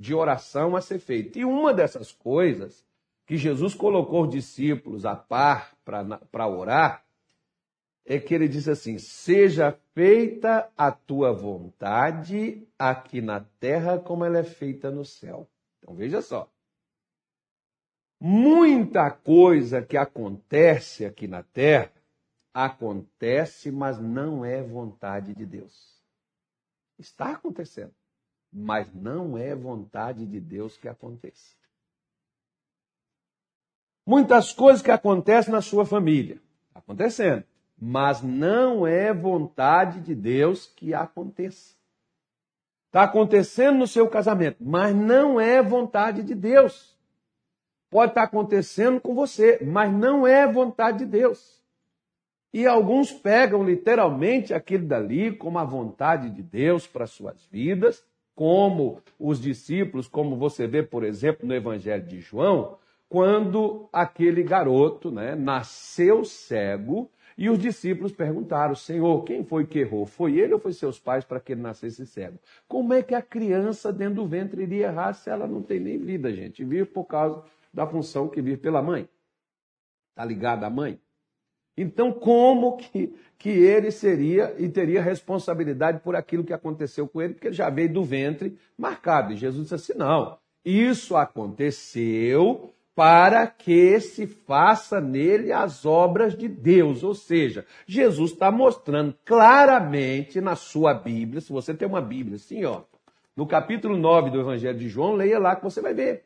de 0.00 0.14
oração 0.14 0.74
a 0.74 0.80
ser 0.80 0.98
feito. 0.98 1.38
E 1.38 1.44
uma 1.44 1.74
dessas 1.74 2.10
coisas 2.10 2.82
que 3.26 3.36
Jesus 3.36 3.74
colocou 3.74 4.22
os 4.22 4.30
discípulos 4.30 5.04
a 5.04 5.14
par 5.14 5.76
para 5.84 6.48
orar 6.48 7.04
é 8.06 8.18
que 8.18 8.34
ele 8.34 8.48
diz 8.48 8.66
assim: 8.66 8.96
Seja 8.96 9.78
feita 9.92 10.72
a 10.74 10.90
tua 10.90 11.34
vontade 11.34 12.66
aqui 12.78 13.20
na 13.20 13.40
terra 13.60 13.98
como 13.98 14.24
ela 14.24 14.38
é 14.38 14.42
feita 14.42 14.90
no 14.90 15.04
céu. 15.04 15.46
Então 15.78 15.94
veja 15.94 16.22
só. 16.22 16.50
Muita 18.18 19.10
coisa 19.10 19.82
que 19.82 19.98
acontece 19.98 21.04
aqui 21.04 21.28
na 21.28 21.42
terra 21.42 21.92
acontece, 22.54 23.70
mas 23.70 23.98
não 23.98 24.46
é 24.46 24.62
vontade 24.62 25.34
de 25.34 25.44
Deus. 25.44 26.02
Está 26.98 27.32
acontecendo, 27.32 27.94
mas 28.52 28.92
não 28.92 29.38
é 29.38 29.54
vontade 29.54 30.26
de 30.26 30.40
Deus 30.40 30.76
que 30.76 30.88
aconteça. 30.88 31.54
Muitas 34.06 34.52
coisas 34.52 34.82
que 34.82 34.90
acontecem 34.90 35.52
na 35.52 35.60
sua 35.60 35.86
família, 35.86 36.40
acontecendo, 36.74 37.44
mas 37.78 38.22
não 38.22 38.86
é 38.86 39.12
vontade 39.14 40.00
de 40.00 40.14
Deus 40.14 40.66
que 40.66 40.92
aconteça. 40.92 41.74
Está 42.86 43.04
acontecendo 43.04 43.78
no 43.78 43.86
seu 43.86 44.08
casamento, 44.08 44.56
mas 44.60 44.94
não 44.94 45.40
é 45.40 45.62
vontade 45.62 46.24
de 46.24 46.34
Deus. 46.34 46.98
Pode 47.88 48.10
estar 48.10 48.24
acontecendo 48.24 49.00
com 49.00 49.14
você, 49.14 49.64
mas 49.64 49.92
não 49.92 50.26
é 50.26 50.46
vontade 50.46 50.98
de 50.98 51.06
Deus. 51.06 51.60
E 52.52 52.66
alguns 52.66 53.12
pegam 53.12 53.62
literalmente 53.62 54.52
aquilo 54.52 54.86
dali 54.86 55.36
como 55.36 55.58
a 55.58 55.64
vontade 55.64 56.30
de 56.30 56.42
Deus 56.42 56.86
para 56.86 57.06
suas 57.06 57.44
vidas, 57.46 58.04
como 58.34 59.02
os 59.18 59.40
discípulos, 59.40 60.08
como 60.08 60.36
você 60.36 60.66
vê, 60.66 60.82
por 60.82 61.04
exemplo, 61.04 61.46
no 61.46 61.54
Evangelho 61.54 62.06
de 62.06 62.20
João, 62.20 62.78
quando 63.08 63.88
aquele 63.92 64.42
garoto 64.42 65.10
né, 65.10 65.34
nasceu 65.34 66.24
cego 66.24 67.10
e 67.36 67.50
os 67.50 67.58
discípulos 67.58 68.12
perguntaram: 68.12 68.74
Senhor, 68.74 69.24
quem 69.24 69.44
foi 69.44 69.66
que 69.66 69.80
errou? 69.80 70.06
Foi 70.06 70.38
ele 70.38 70.54
ou 70.54 70.60
foi 70.60 70.72
seus 70.72 70.98
pais 70.98 71.24
para 71.24 71.40
que 71.40 71.52
ele 71.52 71.60
nascesse 71.60 72.06
cego? 72.06 72.38
Como 72.68 72.92
é 72.92 73.02
que 73.02 73.14
a 73.14 73.22
criança 73.22 73.92
dentro 73.92 74.16
do 74.16 74.26
ventre 74.26 74.62
iria 74.62 74.86
errar 74.86 75.12
se 75.14 75.28
ela 75.28 75.46
não 75.46 75.62
tem 75.62 75.80
nem 75.80 75.98
vida, 75.98 76.32
gente? 76.32 76.64
Vive 76.64 76.84
por 76.84 77.04
causa 77.04 77.42
da 77.72 77.86
função 77.86 78.28
que 78.28 78.40
vive 78.40 78.58
pela 78.58 78.82
mãe. 78.82 79.08
Está 80.10 80.24
ligado 80.24 80.64
à 80.64 80.70
mãe? 80.70 81.00
Então, 81.76 82.12
como 82.12 82.76
que, 82.76 83.14
que 83.38 83.48
ele 83.48 83.90
seria 83.90 84.54
e 84.58 84.68
teria 84.68 85.00
responsabilidade 85.00 86.00
por 86.00 86.14
aquilo 86.14 86.44
que 86.44 86.52
aconteceu 86.52 87.08
com 87.08 87.22
ele, 87.22 87.34
porque 87.34 87.48
ele 87.48 87.54
já 87.54 87.70
veio 87.70 87.92
do 87.92 88.04
ventre 88.04 88.56
marcado. 88.76 89.32
E 89.32 89.36
Jesus 89.36 89.62
disse 89.62 89.74
assim: 89.74 89.98
não, 89.98 90.36
isso 90.64 91.16
aconteceu 91.16 92.74
para 92.94 93.46
que 93.46 93.98
se 94.00 94.26
faça 94.26 95.00
nele 95.00 95.52
as 95.52 95.86
obras 95.86 96.36
de 96.36 96.48
Deus. 96.48 97.02
Ou 97.02 97.14
seja, 97.14 97.64
Jesus 97.86 98.32
está 98.32 98.50
mostrando 98.50 99.14
claramente 99.24 100.40
na 100.40 100.54
sua 100.54 100.92
Bíblia, 100.92 101.40
se 101.40 101.50
você 101.50 101.72
tem 101.72 101.88
uma 101.88 102.02
Bíblia 102.02 102.36
assim, 102.36 102.64
ó, 102.64 102.82
no 103.34 103.46
capítulo 103.46 103.96
9 103.96 104.30
do 104.30 104.40
Evangelho 104.40 104.78
de 104.78 104.88
João, 104.88 105.14
leia 105.14 105.38
lá 105.38 105.56
que 105.56 105.64
você 105.64 105.80
vai 105.80 105.94
ver. 105.94 106.24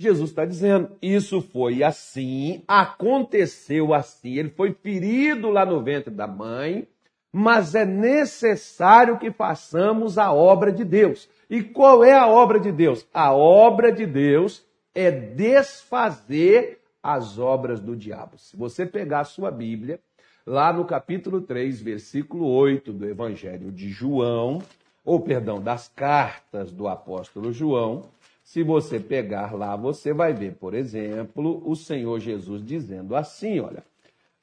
Jesus 0.00 0.30
está 0.30 0.46
dizendo, 0.46 0.92
isso 1.02 1.42
foi 1.42 1.82
assim, 1.82 2.62
aconteceu 2.66 3.92
assim, 3.92 4.38
ele 4.38 4.48
foi 4.48 4.72
ferido 4.72 5.50
lá 5.50 5.66
no 5.66 5.82
ventre 5.82 6.10
da 6.10 6.26
mãe, 6.26 6.88
mas 7.30 7.74
é 7.74 7.84
necessário 7.84 9.18
que 9.18 9.30
façamos 9.30 10.16
a 10.16 10.32
obra 10.32 10.72
de 10.72 10.84
Deus. 10.84 11.28
E 11.50 11.62
qual 11.62 12.02
é 12.02 12.14
a 12.14 12.26
obra 12.26 12.58
de 12.58 12.72
Deus? 12.72 13.06
A 13.12 13.34
obra 13.34 13.92
de 13.92 14.06
Deus 14.06 14.64
é 14.94 15.10
desfazer 15.10 16.80
as 17.02 17.38
obras 17.38 17.78
do 17.78 17.94
diabo. 17.94 18.38
Se 18.38 18.56
você 18.56 18.86
pegar 18.86 19.20
a 19.20 19.24
sua 19.24 19.50
Bíblia, 19.50 20.00
lá 20.46 20.72
no 20.72 20.86
capítulo 20.86 21.42
3, 21.42 21.78
versículo 21.82 22.46
8 22.46 22.90
do 22.90 23.06
Evangelho 23.06 23.70
de 23.70 23.90
João, 23.90 24.62
ou 25.04 25.20
perdão, 25.20 25.60
das 25.60 25.88
cartas 25.88 26.72
do 26.72 26.88
apóstolo 26.88 27.52
João, 27.52 28.08
se 28.50 28.64
você 28.64 28.98
pegar 28.98 29.54
lá, 29.54 29.76
você 29.76 30.12
vai 30.12 30.32
ver, 30.32 30.56
por 30.56 30.74
exemplo, 30.74 31.62
o 31.64 31.76
Senhor 31.76 32.18
Jesus 32.18 32.64
dizendo 32.64 33.14
assim: 33.14 33.60
olha, 33.60 33.84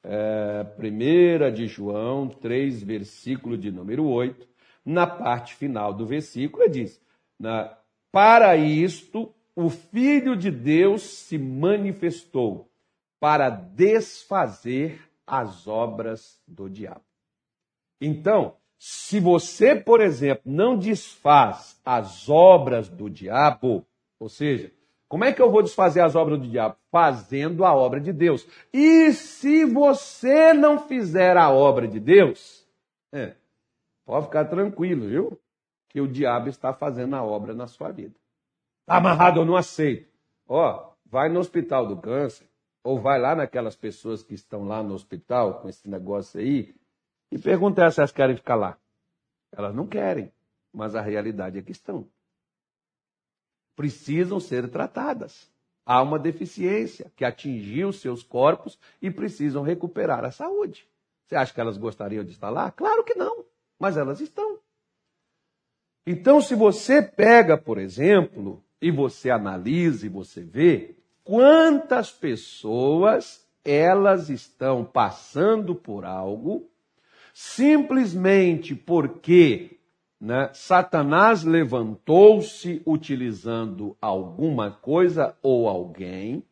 é, 0.02 0.64
1 0.78 1.52
de 1.52 1.66
João 1.66 2.26
3, 2.26 2.82
versículo 2.82 3.58
de 3.58 3.70
número 3.70 4.06
8, 4.06 4.48
na 4.82 5.06
parte 5.06 5.54
final 5.54 5.92
do 5.92 6.06
versículo, 6.06 6.62
ele 6.62 6.72
diz: 6.72 7.02
Para 8.10 8.56
isto 8.56 9.30
o 9.54 9.68
Filho 9.68 10.34
de 10.34 10.50
Deus 10.50 11.02
se 11.02 11.36
manifestou, 11.36 12.66
para 13.20 13.50
desfazer 13.50 15.02
as 15.26 15.68
obras 15.68 16.40
do 16.48 16.66
diabo. 16.70 17.04
Então, 18.00 18.56
se 18.78 19.20
você, 19.20 19.76
por 19.76 20.00
exemplo, 20.00 20.44
não 20.46 20.78
desfaz 20.78 21.78
as 21.84 22.26
obras 22.30 22.88
do 22.88 23.10
diabo, 23.10 23.84
ou 24.18 24.28
seja, 24.28 24.72
como 25.08 25.24
é 25.24 25.32
que 25.32 25.40
eu 25.40 25.50
vou 25.50 25.62
desfazer 25.62 26.00
as 26.00 26.14
obras 26.14 26.38
do 26.38 26.46
diabo? 26.46 26.76
Fazendo 26.90 27.64
a 27.64 27.74
obra 27.74 28.00
de 28.00 28.12
Deus. 28.12 28.46
E 28.72 29.12
se 29.12 29.64
você 29.64 30.52
não 30.52 30.78
fizer 30.78 31.36
a 31.36 31.50
obra 31.50 31.88
de 31.88 31.98
Deus, 31.98 32.68
é, 33.12 33.34
pode 34.04 34.26
ficar 34.26 34.44
tranquilo, 34.44 35.08
viu? 35.08 35.40
Que 35.88 36.00
o 36.00 36.06
diabo 36.06 36.48
está 36.48 36.74
fazendo 36.74 37.16
a 37.16 37.22
obra 37.22 37.54
na 37.54 37.66
sua 37.66 37.90
vida. 37.90 38.14
Está 38.82 38.98
amarrado, 38.98 39.40
eu 39.40 39.46
não 39.46 39.56
aceito. 39.56 40.10
Ó, 40.46 40.92
vai 41.06 41.30
no 41.30 41.40
hospital 41.40 41.86
do 41.86 41.96
câncer, 41.96 42.46
Ou 42.84 43.00
vai 43.00 43.18
lá 43.18 43.34
naquelas 43.34 43.76
pessoas 43.76 44.22
que 44.22 44.34
estão 44.34 44.64
lá 44.64 44.82
no 44.82 44.94
hospital 44.94 45.60
com 45.60 45.68
esse 45.68 45.88
negócio 45.88 46.38
aí 46.38 46.74
e 47.30 47.38
pergunta 47.38 47.90
se 47.90 48.00
elas 48.00 48.12
querem 48.12 48.36
ficar 48.36 48.54
lá. 48.54 48.78
Elas 49.52 49.74
não 49.74 49.86
querem, 49.86 50.32
mas 50.72 50.94
a 50.94 51.00
realidade 51.00 51.58
é 51.58 51.62
que 51.62 51.72
estão. 51.72 52.06
Precisam 53.78 54.40
ser 54.40 54.68
tratadas. 54.68 55.48
Há 55.86 56.02
uma 56.02 56.18
deficiência 56.18 57.12
que 57.14 57.24
atingiu 57.24 57.92
seus 57.92 58.24
corpos 58.24 58.76
e 59.00 59.08
precisam 59.08 59.62
recuperar 59.62 60.24
a 60.24 60.32
saúde. 60.32 60.84
Você 61.24 61.36
acha 61.36 61.54
que 61.54 61.60
elas 61.60 61.78
gostariam 61.78 62.24
de 62.24 62.32
estar 62.32 62.50
lá? 62.50 62.72
Claro 62.72 63.04
que 63.04 63.14
não, 63.14 63.44
mas 63.78 63.96
elas 63.96 64.20
estão. 64.20 64.58
Então, 66.04 66.40
se 66.40 66.56
você 66.56 67.00
pega, 67.00 67.56
por 67.56 67.78
exemplo, 67.78 68.64
e 68.82 68.90
você 68.90 69.30
analisa 69.30 70.06
e 70.06 70.08
você 70.08 70.42
vê 70.42 70.96
quantas 71.22 72.10
pessoas 72.10 73.48
elas 73.64 74.28
estão 74.28 74.84
passando 74.84 75.72
por 75.72 76.04
algo 76.04 76.68
simplesmente 77.32 78.74
porque 78.74 79.77
né, 80.20 80.50
Satanás 80.52 81.44
levantou-se 81.44 82.82
utilizando 82.84 83.96
alguma 84.00 84.70
coisa 84.70 85.36
ou 85.42 85.68
alguém 85.68 86.42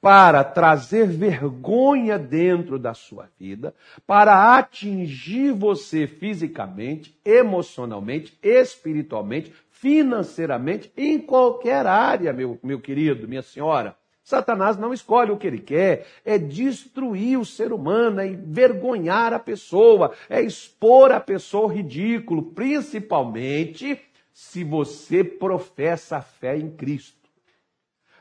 para 0.00 0.44
trazer 0.44 1.08
vergonha 1.08 2.18
dentro 2.18 2.78
da 2.78 2.94
sua 2.94 3.28
vida, 3.38 3.74
para 4.06 4.56
atingir 4.56 5.52
você 5.52 6.06
fisicamente, 6.06 7.18
emocionalmente, 7.24 8.38
espiritualmente, 8.40 9.52
financeiramente, 9.70 10.92
em 10.96 11.18
qualquer 11.18 11.86
área, 11.86 12.32
meu, 12.32 12.60
meu 12.62 12.80
querido, 12.80 13.26
minha 13.26 13.42
senhora. 13.42 13.96
Satanás 14.28 14.76
não 14.76 14.92
escolhe 14.92 15.30
o 15.30 15.38
que 15.38 15.46
ele 15.46 15.58
quer, 15.58 16.06
é 16.22 16.36
destruir 16.36 17.38
o 17.38 17.46
ser 17.46 17.72
humano, 17.72 18.20
é 18.20 18.26
envergonhar 18.26 19.32
a 19.32 19.38
pessoa, 19.38 20.12
é 20.28 20.42
expor 20.42 21.10
a 21.10 21.18
pessoa 21.18 21.62
ao 21.62 21.70
ridículo, 21.70 22.42
principalmente 22.42 23.98
se 24.30 24.62
você 24.62 25.24
professa 25.24 26.18
a 26.18 26.20
fé 26.20 26.58
em 26.58 26.70
Cristo. 26.70 27.17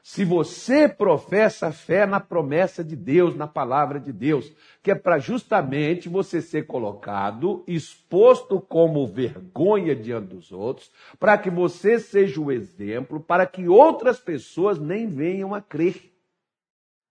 Se 0.10 0.24
você 0.24 0.88
professa 0.88 1.70
fé 1.70 2.06
na 2.06 2.22
promessa 2.22 2.82
de 2.82 2.96
Deus, 2.96 3.36
na 3.36 3.46
palavra 3.46 4.00
de 4.00 4.14
Deus, 4.14 4.50
que 4.82 4.90
é 4.90 4.96
para 4.96 5.20
justamente 5.20 6.08
você 6.08 6.42
ser 6.42 6.66
colocado, 6.66 7.62
exposto 7.68 8.62
como 8.62 9.06
vergonha 9.06 9.94
diante 9.94 10.28
dos 10.28 10.50
outros, 10.50 10.90
para 11.20 11.38
que 11.38 11.50
você 11.50 12.00
seja 12.00 12.40
o 12.40 12.54
exemplo, 12.54 13.20
para 13.20 13.46
que 13.46 13.68
outras 13.68 14.18
pessoas 14.18 14.80
nem 14.80 15.08
venham 15.08 15.54
a 15.54 15.62
crer. 15.62 16.10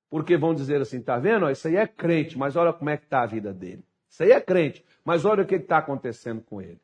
Porque 0.09 0.35
vão 0.35 0.55
dizer 0.55 0.81
assim, 0.81 1.03
tá 1.03 1.19
vendo? 1.19 1.50
Isso 1.50 1.69
aí 1.69 1.76
é 1.76 1.87
crente, 1.87 2.38
mas 2.38 2.57
olha 2.57 2.73
como 2.73 2.88
é 2.88 2.97
que 2.97 3.05
está 3.05 3.21
a 3.21 3.26
vida 3.26 3.53
dele. 3.53 3.85
Isso 4.09 4.23
aí 4.23 4.31
é 4.31 4.41
crente, 4.41 4.83
mas 5.05 5.26
olha 5.26 5.43
o 5.43 5.47
que 5.47 5.57
está 5.57 5.76
acontecendo 5.76 6.41
com 6.41 6.62
ele. 6.62 6.81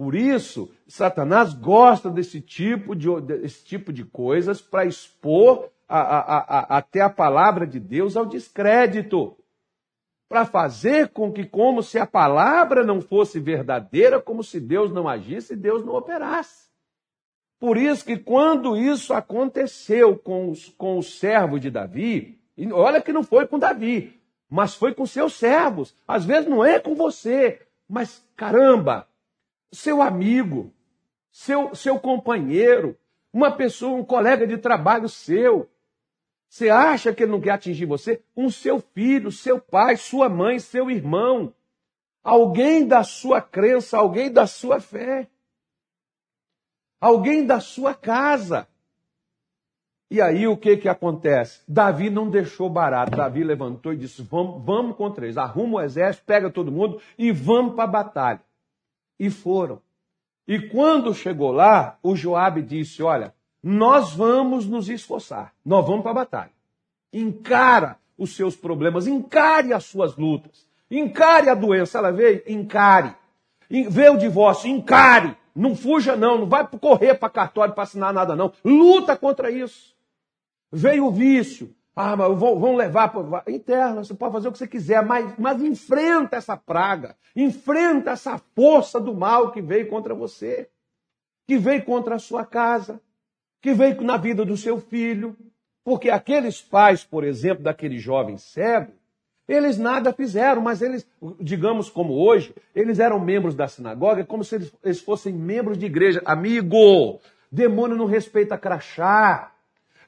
Por 0.00 0.14
isso, 0.14 0.72
Satanás 0.88 1.52
gosta 1.52 2.08
desse 2.08 2.40
tipo 2.40 2.96
de, 2.96 3.20
desse 3.20 3.62
tipo 3.62 3.92
de 3.92 4.02
coisas 4.02 4.58
para 4.58 4.86
expor 4.86 5.68
a, 5.86 6.00
a, 6.00 6.38
a, 6.38 6.78
até 6.78 7.02
a 7.02 7.10
palavra 7.10 7.66
de 7.66 7.78
Deus 7.78 8.16
ao 8.16 8.24
descrédito. 8.24 9.36
Para 10.26 10.46
fazer 10.46 11.08
com 11.08 11.30
que, 11.30 11.44
como 11.44 11.82
se 11.82 11.98
a 11.98 12.06
palavra 12.06 12.82
não 12.82 13.02
fosse 13.02 13.38
verdadeira, 13.38 14.18
como 14.18 14.42
se 14.42 14.58
Deus 14.58 14.90
não 14.90 15.06
agisse 15.06 15.52
e 15.52 15.56
Deus 15.56 15.84
não 15.84 15.94
operasse. 15.94 16.70
Por 17.58 17.76
isso 17.76 18.02
que 18.02 18.16
quando 18.16 18.78
isso 18.78 19.12
aconteceu 19.12 20.16
com, 20.16 20.50
os, 20.50 20.70
com 20.78 20.96
o 20.96 21.02
servo 21.02 21.60
de 21.60 21.70
Davi, 21.70 22.40
olha 22.72 23.02
que 23.02 23.12
não 23.12 23.22
foi 23.22 23.46
com 23.46 23.58
Davi, 23.58 24.18
mas 24.48 24.74
foi 24.74 24.94
com 24.94 25.04
seus 25.04 25.34
servos. 25.34 25.94
Às 26.08 26.24
vezes 26.24 26.48
não 26.48 26.64
é 26.64 26.78
com 26.80 26.94
você, 26.94 27.60
mas 27.86 28.26
caramba, 28.34 29.09
seu 29.72 30.02
amigo, 30.02 30.72
seu, 31.30 31.74
seu 31.74 31.98
companheiro, 31.98 32.96
uma 33.32 33.50
pessoa, 33.52 33.96
um 33.96 34.04
colega 34.04 34.46
de 34.46 34.58
trabalho 34.58 35.08
seu. 35.08 35.70
Você 36.48 36.68
acha 36.68 37.14
que 37.14 37.22
ele 37.22 37.32
não 37.32 37.40
quer 37.40 37.52
atingir 37.52 37.86
você? 37.86 38.22
Um 38.36 38.50
seu 38.50 38.80
filho, 38.80 39.30
seu 39.30 39.60
pai, 39.60 39.96
sua 39.96 40.28
mãe, 40.28 40.58
seu 40.58 40.90
irmão. 40.90 41.54
Alguém 42.22 42.86
da 42.86 43.04
sua 43.04 43.40
crença, 43.40 43.98
alguém 43.98 44.32
da 44.32 44.46
sua 44.46 44.80
fé. 44.80 45.28
Alguém 47.00 47.46
da 47.46 47.60
sua 47.60 47.94
casa. 47.94 48.66
E 50.10 50.20
aí 50.20 50.46
o 50.48 50.56
que 50.56 50.76
que 50.76 50.88
acontece? 50.88 51.60
Davi 51.68 52.10
não 52.10 52.28
deixou 52.28 52.68
barato. 52.68 53.16
Davi 53.16 53.44
levantou 53.44 53.92
e 53.92 53.96
disse: 53.96 54.22
Vamos, 54.22 54.64
vamos 54.64 54.96
contra 54.96 55.24
eles. 55.24 55.38
Arruma 55.38 55.78
o 55.78 55.80
exército, 55.80 56.26
pega 56.26 56.50
todo 56.50 56.72
mundo 56.72 57.00
e 57.16 57.30
vamos 57.30 57.74
para 57.74 57.84
a 57.84 57.86
batalha. 57.86 58.40
E 59.20 59.28
foram. 59.28 59.82
E 60.48 60.58
quando 60.58 61.14
chegou 61.14 61.52
lá, 61.52 61.98
o 62.02 62.16
Joabe 62.16 62.62
disse: 62.62 63.02
Olha, 63.02 63.34
nós 63.62 64.14
vamos 64.14 64.66
nos 64.66 64.88
esforçar, 64.88 65.52
nós 65.62 65.86
vamos 65.86 66.00
para 66.00 66.12
a 66.12 66.14
batalha. 66.14 66.52
Encara 67.12 67.98
os 68.16 68.34
seus 68.34 68.56
problemas, 68.56 69.06
encare 69.06 69.74
as 69.74 69.84
suas 69.84 70.16
lutas, 70.16 70.66
encare 70.90 71.50
a 71.50 71.54
doença, 71.54 71.98
ela 71.98 72.10
veio, 72.10 72.42
encare. 72.48 73.14
Vê 73.68 74.08
o 74.08 74.16
divórcio, 74.16 74.68
encare. 74.68 75.36
Não 75.54 75.76
fuja, 75.76 76.16
não, 76.16 76.38
não 76.38 76.46
vai 76.48 76.66
correr 76.66 77.14
para 77.14 77.28
cartório 77.28 77.74
para 77.74 77.82
assinar 77.82 78.12
nada, 78.12 78.34
não. 78.34 78.52
Luta 78.64 79.16
contra 79.16 79.50
isso. 79.50 79.94
Veio 80.72 81.06
o 81.06 81.10
vício, 81.10 81.74
ah, 81.94 82.16
mas 82.16 82.38
vão 82.38 82.76
levar 82.76 83.08
para. 83.08 83.42
Interna, 83.52 84.04
você 84.04 84.14
pode 84.14 84.32
fazer 84.32 84.48
o 84.48 84.52
que 84.52 84.58
você 84.58 84.66
quiser, 84.66 85.04
mas, 85.04 85.34
mas 85.38 85.60
enfrenta 85.62 86.36
essa 86.36 86.56
praga, 86.56 87.16
enfrenta 87.34 88.12
essa 88.12 88.38
força 88.54 89.00
do 89.00 89.14
mal 89.14 89.50
que 89.50 89.60
veio 89.60 89.88
contra 89.88 90.14
você, 90.14 90.68
que 91.46 91.58
veio 91.58 91.84
contra 91.84 92.14
a 92.14 92.18
sua 92.18 92.44
casa, 92.46 93.00
que 93.60 93.74
veio 93.74 94.00
na 94.02 94.16
vida 94.16 94.44
do 94.44 94.56
seu 94.56 94.80
filho. 94.80 95.36
Porque 95.82 96.10
aqueles 96.10 96.60
pais, 96.60 97.02
por 97.02 97.24
exemplo, 97.24 97.64
daquele 97.64 97.98
jovem 97.98 98.36
cego, 98.36 98.92
eles 99.48 99.76
nada 99.78 100.12
fizeram, 100.12 100.62
mas 100.62 100.80
eles, 100.80 101.04
digamos 101.40 101.90
como 101.90 102.14
hoje, 102.14 102.54
eles 102.72 103.00
eram 103.00 103.18
membros 103.18 103.54
da 103.54 103.66
sinagoga, 103.66 104.24
como 104.24 104.44
se 104.44 104.54
eles, 104.54 104.72
eles 104.84 105.00
fossem 105.00 105.32
membros 105.32 105.76
de 105.76 105.86
igreja. 105.86 106.22
Amigo, 106.24 107.18
demônio 107.50 107.96
não 107.96 108.06
respeita 108.06 108.56
crachá. 108.56 109.52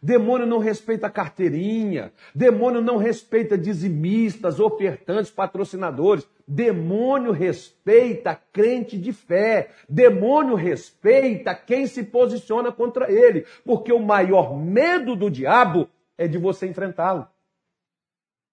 Demônio 0.03 0.47
não 0.47 0.59
respeita 0.59 1.09
carteirinha. 1.09 2.13
Demônio 2.35 2.81
não 2.81 2.97
respeita 2.97 3.57
dizimistas, 3.57 4.59
ofertantes, 4.59 5.31
patrocinadores. 5.31 6.27
Demônio 6.47 7.31
respeita 7.31 8.35
crente 8.53 8.99
de 8.99 9.13
fé. 9.13 9.71
Demônio 9.89 10.57
respeita 10.57 11.55
quem 11.55 11.87
se 11.87 12.03
posiciona 12.03 12.73
contra 12.73 13.13
ele. 13.13 13.47
Porque 13.65 13.93
o 13.93 14.01
maior 14.01 14.59
medo 14.59 15.15
do 15.15 15.31
diabo 15.31 15.89
é 16.19 16.27
de 16.27 16.37
você 16.37 16.67
enfrentá-lo. 16.67 17.29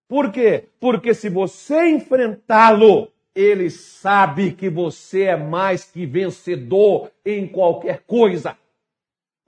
Por 0.07 0.31
quê? 0.31 0.65
Porque 0.79 1.15
se 1.15 1.29
você 1.29 1.89
enfrentá-lo, 1.89 3.11
ele 3.33 3.71
sabe 3.71 4.51
que 4.51 4.69
você 4.69 5.23
é 5.23 5.35
mais 5.35 5.83
que 5.83 6.05
vencedor 6.05 7.11
em 7.25 7.47
qualquer 7.47 8.03
coisa. 8.05 8.55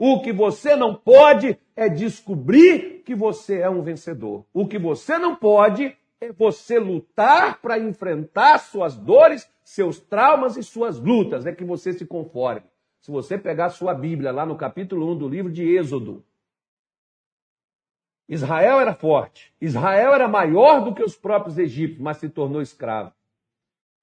O 0.03 0.19
que 0.19 0.33
você 0.33 0.75
não 0.75 0.95
pode 0.95 1.59
é 1.75 1.87
descobrir 1.87 3.03
que 3.05 3.13
você 3.13 3.59
é 3.59 3.69
um 3.69 3.83
vencedor. 3.83 4.43
O 4.51 4.67
que 4.67 4.79
você 4.79 5.19
não 5.19 5.35
pode 5.35 5.95
é 6.19 6.31
você 6.31 6.79
lutar 6.79 7.61
para 7.61 7.77
enfrentar 7.77 8.57
suas 8.57 8.97
dores, 8.97 9.47
seus 9.63 9.99
traumas 9.99 10.57
e 10.57 10.63
suas 10.63 10.99
lutas. 10.99 11.45
É 11.45 11.53
que 11.53 11.63
você 11.63 11.93
se 11.93 12.03
conforme. 12.03 12.63
Se 12.99 13.11
você 13.11 13.37
pegar 13.37 13.69
sua 13.69 13.93
Bíblia 13.93 14.31
lá 14.31 14.43
no 14.43 14.57
capítulo 14.57 15.11
1 15.11 15.17
do 15.19 15.29
livro 15.29 15.51
de 15.51 15.69
Êxodo, 15.77 16.25
Israel 18.27 18.79
era 18.79 18.95
forte. 18.95 19.53
Israel 19.61 20.15
era 20.15 20.27
maior 20.27 20.83
do 20.83 20.95
que 20.95 21.03
os 21.03 21.15
próprios 21.15 21.59
egípcios, 21.59 22.01
mas 22.01 22.17
se 22.17 22.27
tornou 22.27 22.59
escravo. 22.59 23.13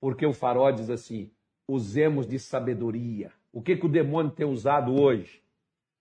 Porque 0.00 0.24
o 0.24 0.32
farol 0.32 0.70
diz 0.70 0.90
assim: 0.90 1.32
usemos 1.66 2.24
de 2.24 2.38
sabedoria. 2.38 3.32
O 3.52 3.60
que, 3.60 3.76
que 3.76 3.86
o 3.86 3.88
demônio 3.88 4.30
tem 4.30 4.46
usado 4.46 4.94
hoje? 4.94 5.42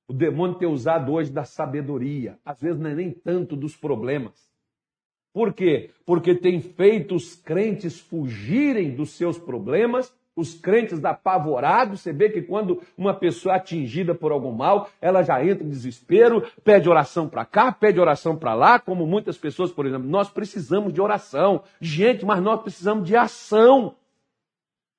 O 0.07 0.13
demônio 0.13 0.55
tem 0.55 0.67
usado 0.67 1.11
hoje 1.11 1.31
da 1.31 1.43
sabedoria, 1.43 2.37
às 2.45 2.61
vezes 2.61 2.79
não 2.79 2.89
é 2.89 2.95
nem 2.95 3.11
tanto 3.11 3.55
dos 3.55 3.75
problemas. 3.75 4.47
Por 5.33 5.53
quê? 5.53 5.91
Porque 6.05 6.33
tem 6.33 6.61
feito 6.61 7.13
os 7.13 7.35
crentes 7.35 7.99
fugirem 7.99 8.95
dos 8.95 9.11
seus 9.11 9.37
problemas, 9.37 10.11
os 10.35 10.53
crentes 10.53 11.03
apavorados. 11.03 12.01
Você 12.01 12.13
vê 12.13 12.29
que 12.29 12.41
quando 12.41 12.81
uma 12.97 13.13
pessoa 13.13 13.53
é 13.53 13.57
atingida 13.57 14.15
por 14.15 14.31
algum 14.31 14.51
mal, 14.51 14.89
ela 15.01 15.21
já 15.21 15.43
entra 15.45 15.63
em 15.63 15.69
desespero, 15.69 16.43
pede 16.63 16.89
oração 16.89 17.27
para 17.27 17.45
cá, 17.45 17.71
pede 17.71 17.99
oração 17.99 18.35
para 18.35 18.53
lá, 18.53 18.79
como 18.79 19.05
muitas 19.05 19.37
pessoas, 19.37 19.71
por 19.71 19.85
exemplo. 19.85 20.07
Nós 20.07 20.29
precisamos 20.29 20.93
de 20.93 21.01
oração. 21.01 21.61
Gente, 21.81 22.25
mas 22.25 22.41
nós 22.41 22.61
precisamos 22.61 23.07
de 23.07 23.15
ação. 23.15 23.95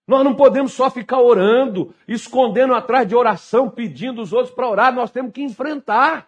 Nós 0.09 0.25
não 0.25 0.35
podemos 0.35 0.73
só 0.73 0.91
ficar 0.91 1.21
orando, 1.21 1.95
escondendo 2.09 2.73
atrás 2.73 3.07
de 3.07 3.15
oração, 3.15 3.69
pedindo 3.69 4.23
os 4.23 4.33
outros 4.33 4.55
para 4.55 4.67
orar, 4.67 4.95
nós 4.95 5.11
temos 5.11 5.33
que 5.33 5.43
enfrentar. 5.43 6.27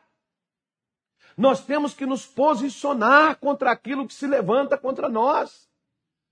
Nós 1.35 1.64
temos 1.64 1.95
que 1.95 2.05
nos 2.05 2.27
posicionar 2.27 3.37
contra 3.37 3.71
aquilo 3.71 4.07
que 4.07 4.12
se 4.12 4.27
levanta 4.27 4.77
contra 4.77 5.09
nós. 5.09 5.66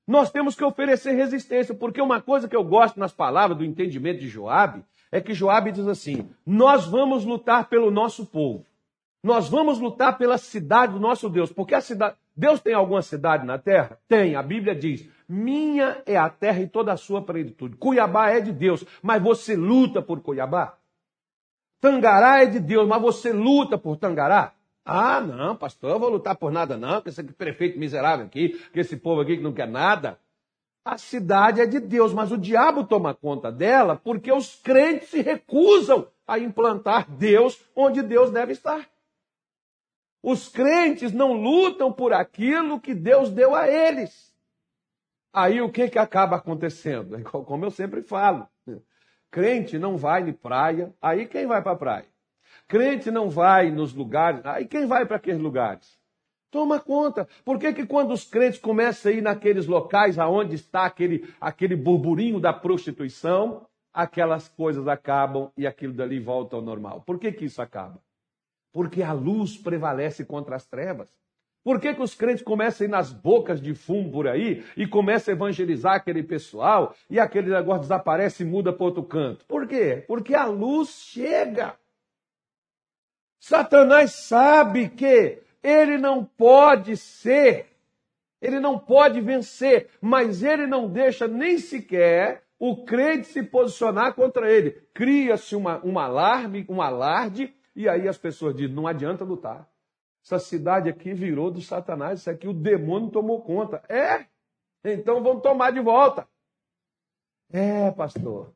Nós 0.07 0.31
temos 0.31 0.55
que 0.55 0.63
oferecer 0.63 1.13
resistência, 1.13 1.75
porque 1.75 2.03
uma 2.03 2.21
coisa 2.21 2.47
que 2.47 2.57
eu 2.57 2.63
gosto 2.63 3.01
nas 3.01 3.15
palavras 3.15 3.57
do 3.57 3.65
entendimento 3.65 4.21
de 4.21 4.29
Joabe 4.29 4.85
é 5.11 5.19
que 5.19 5.33
Joabe 5.33 5.73
diz 5.73 5.89
assim: 5.89 6.29
"Nós 6.45 6.85
vamos 6.85 7.25
lutar 7.25 7.71
pelo 7.71 7.91
nosso 7.91 8.27
povo. 8.27 8.67
Nós 9.23 9.49
vamos 9.49 9.79
lutar 9.79 10.19
pela 10.19 10.37
cidade 10.37 10.93
do 10.93 11.01
nosso 11.01 11.31
Deus, 11.31 11.51
porque 11.51 11.75
a 11.75 11.81
cidade, 11.81 12.15
Deus 12.39 12.61
tem 12.61 12.73
alguma 12.73 13.03
cidade 13.03 13.45
na 13.45 13.59
terra? 13.59 13.99
Tem. 14.07 14.37
A 14.37 14.43
Bíblia 14.45 14.73
diz: 14.73 15.09
"Minha 15.29 16.01
é 16.07 16.17
a 16.17 16.31
terra 16.31 16.61
e 16.61 16.69
toda 16.69 16.93
a 16.93 16.97
sua 16.97 17.21
plenitude". 17.21 17.77
Cuiabá 17.77 18.31
é 18.31 18.41
de 18.41 18.53
Deus, 18.53 18.85
mas 19.03 19.21
você 19.21 19.57
luta 19.57 20.01
por 20.01 20.21
Cuiabá? 20.21 20.79
Tangará 21.81 22.45
é 22.45 22.47
de 22.47 22.61
Deus, 22.61 22.87
mas 22.87 23.03
você 23.03 23.33
luta 23.33 23.77
por 23.77 23.97
Tangará? 23.97 24.53
Ah, 24.85 25.21
não, 25.21 25.57
pastor, 25.57 25.91
eu 25.91 25.99
vou 25.99 26.09
lutar 26.09 26.37
por 26.37 26.53
nada 26.53 26.77
não, 26.77 27.03
que 27.03 27.09
esse 27.09 27.25
prefeito 27.25 27.77
miserável 27.77 28.27
aqui, 28.27 28.59
esse 28.73 28.97
povo 28.97 29.21
aqui 29.21 29.37
que 29.37 29.43
não 29.43 29.53
quer 29.53 29.67
nada. 29.67 30.17
A 30.85 30.97
cidade 30.97 31.61
é 31.61 31.67
de 31.67 31.81
Deus, 31.81 32.15
mas 32.15 32.31
o 32.31 32.39
diabo 32.39 32.85
toma 32.85 33.15
conta 33.15 33.51
dela 33.51 33.97
porque 33.97 34.31
os 34.31 34.55
crentes 34.55 35.09
se 35.09 35.23
recusam 35.23 36.07
a 36.25 36.39
implantar 36.39 37.11
Deus 37.11 37.61
onde 37.75 38.01
Deus 38.01 38.31
deve 38.31 38.53
estar. 38.53 38.89
Os 40.23 40.49
crentes 40.49 41.13
não 41.13 41.33
lutam 41.33 41.93
por 41.93 42.13
aquilo 42.13 42.81
que 42.81 42.95
Deus 42.95 43.31
deu 43.31 43.55
a 43.55 43.69
eles. 43.69 44.35
Aí 45.33 45.61
o 45.61 45.71
que, 45.71 45.89
que 45.89 45.99
acaba 45.99 46.37
acontecendo? 46.37 47.17
É 47.17 47.23
como 47.23 47.65
eu 47.65 47.71
sempre 47.71 48.03
falo. 48.03 48.49
Crente 49.31 49.79
não 49.79 49.97
vai 49.97 50.23
de 50.23 50.33
praia, 50.33 50.93
aí 51.01 51.27
quem 51.27 51.47
vai 51.47 51.63
para 51.63 51.73
a 51.73 51.77
praia? 51.77 52.07
Crente 52.67 53.11
não 53.11 53.29
vai 53.29 53.71
nos 53.71 53.95
lugares, 53.95 54.45
aí 54.45 54.67
quem 54.67 54.87
vai 54.87 55.05
para 55.07 55.17
aqueles 55.17 55.41
lugares? 55.41 55.99
Toma 56.51 56.81
conta. 56.81 57.29
Por 57.45 57.59
que, 57.59 57.75
que 57.75 57.87
quando 57.87 58.13
os 58.13 58.25
crentes 58.25 58.59
começam 58.59 59.13
a 59.13 59.15
ir 59.15 59.21
naqueles 59.21 59.67
locais 59.67 60.19
aonde 60.19 60.55
está 60.55 60.87
aquele, 60.87 61.29
aquele 61.39 61.77
burburinho 61.77 62.41
da 62.41 62.55
prostituição, 62.55 63.67
aquelas 63.93 64.49
coisas 64.49 64.89
acabam 64.89 65.51
e 65.57 65.67
aquilo 65.67 65.93
dali 65.93 66.19
volta 66.19 66.57
ao 66.57 66.63
normal? 66.63 67.03
Por 67.03 67.19
que, 67.19 67.31
que 67.33 67.45
isso 67.45 67.61
acaba? 67.61 68.01
Porque 68.79 69.03
a 69.03 69.13
luz 69.13 69.57
prevalece 69.57 70.25
contra 70.25 70.55
as 70.55 70.65
trevas. 70.65 71.13
Por 71.65 71.81
que, 71.81 71.93
que 71.93 72.01
os 72.01 72.15
crentes 72.15 72.45
começam 72.45 72.85
a 72.85 72.89
ir 72.89 72.91
nas 72.93 73.13
bocas 73.13 73.61
de 73.61 73.75
fumo 73.75 74.13
por 74.13 74.29
aí 74.29 74.65
e 74.77 74.87
começam 74.87 75.35
a 75.35 75.37
evangelizar 75.37 75.95
aquele 75.97 76.23
pessoal 76.23 76.95
e 77.11 77.19
aquele 77.19 77.51
negócio 77.51 77.81
desaparece 77.81 78.45
e 78.45 78.47
muda 78.47 78.73
para 78.73 78.85
outro 78.85 79.03
canto? 79.03 79.45
Por 79.47 79.67
quê? 79.67 80.05
Porque 80.07 80.33
a 80.33 80.45
luz 80.45 80.91
chega. 80.91 81.75
Satanás 83.41 84.13
sabe 84.13 84.91
que 84.91 85.43
ele 85.61 85.99
não 85.99 86.25
pode 86.25 86.97
ser, 86.97 87.67
ele 88.41 88.61
não 88.61 88.79
pode 88.79 89.21
vencer, 89.21 89.89
mas 90.01 90.45
ele 90.45 90.69
não 90.69 90.89
deixa 90.89 91.27
nem 91.27 91.59
sequer 91.59 92.45
o 92.61 92.85
crente 92.85 93.27
se 93.27 93.43
posicionar 93.43 94.15
contra 94.15 94.49
ele. 94.49 94.71
Cria-se 94.95 95.57
uma, 95.57 95.85
um 95.85 95.99
alarme, 95.99 96.65
um 96.69 96.81
alarde 96.81 97.58
e 97.79 97.89
aí 97.89 98.09
as 98.09 98.19
pessoas 98.19 98.57
dizem: 98.57 98.75
não 98.75 98.89
adianta 98.89 99.23
lutar. 99.23 99.71
Essa 100.25 100.41
cidade 100.41 100.89
aqui 100.89 101.15
virou 101.15 101.49
do 101.49 101.63
Satanás, 101.63 102.19
isso 102.19 102.29
aqui 102.29 102.49
o 102.49 102.53
demônio 102.53 103.09
tomou 103.09 103.41
conta. 103.41 103.81
É? 103.89 104.27
Então 104.85 105.23
vamos 105.23 105.45
tomar 105.45 105.71
de 105.71 105.79
volta. 105.79 106.27
É, 107.53 107.89
pastor. 107.93 108.53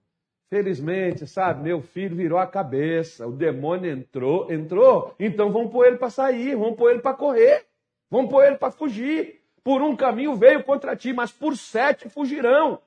Felizmente, 0.51 1.25
sabe, 1.25 1.63
meu 1.63 1.81
filho 1.81 2.17
virou 2.17 2.37
a 2.37 2.47
cabeça, 2.49 3.27
o 3.27 3.33
demônio 3.33 3.91
entrou, 3.91 4.53
entrou, 4.53 5.15
então 5.19 5.51
vamos 5.51 5.71
pôr 5.71 5.87
ele 5.87 5.97
para 5.97 6.11
sair, 6.11 6.57
vamos 6.57 6.77
pôr 6.77 6.91
ele 6.91 7.01
para 7.01 7.17
correr, 7.17 7.65
vamos 8.11 8.29
pôr 8.31 8.45
ele 8.45 8.57
para 8.57 8.73
fugir. 8.73 9.41
Por 9.63 9.81
um 9.81 9.95
caminho 9.95 10.35
veio 10.35 10.65
contra 10.65 10.97
ti, 10.97 11.13
mas 11.13 11.31
por 11.31 11.57
sete 11.57 12.09
fugirão. 12.09 12.83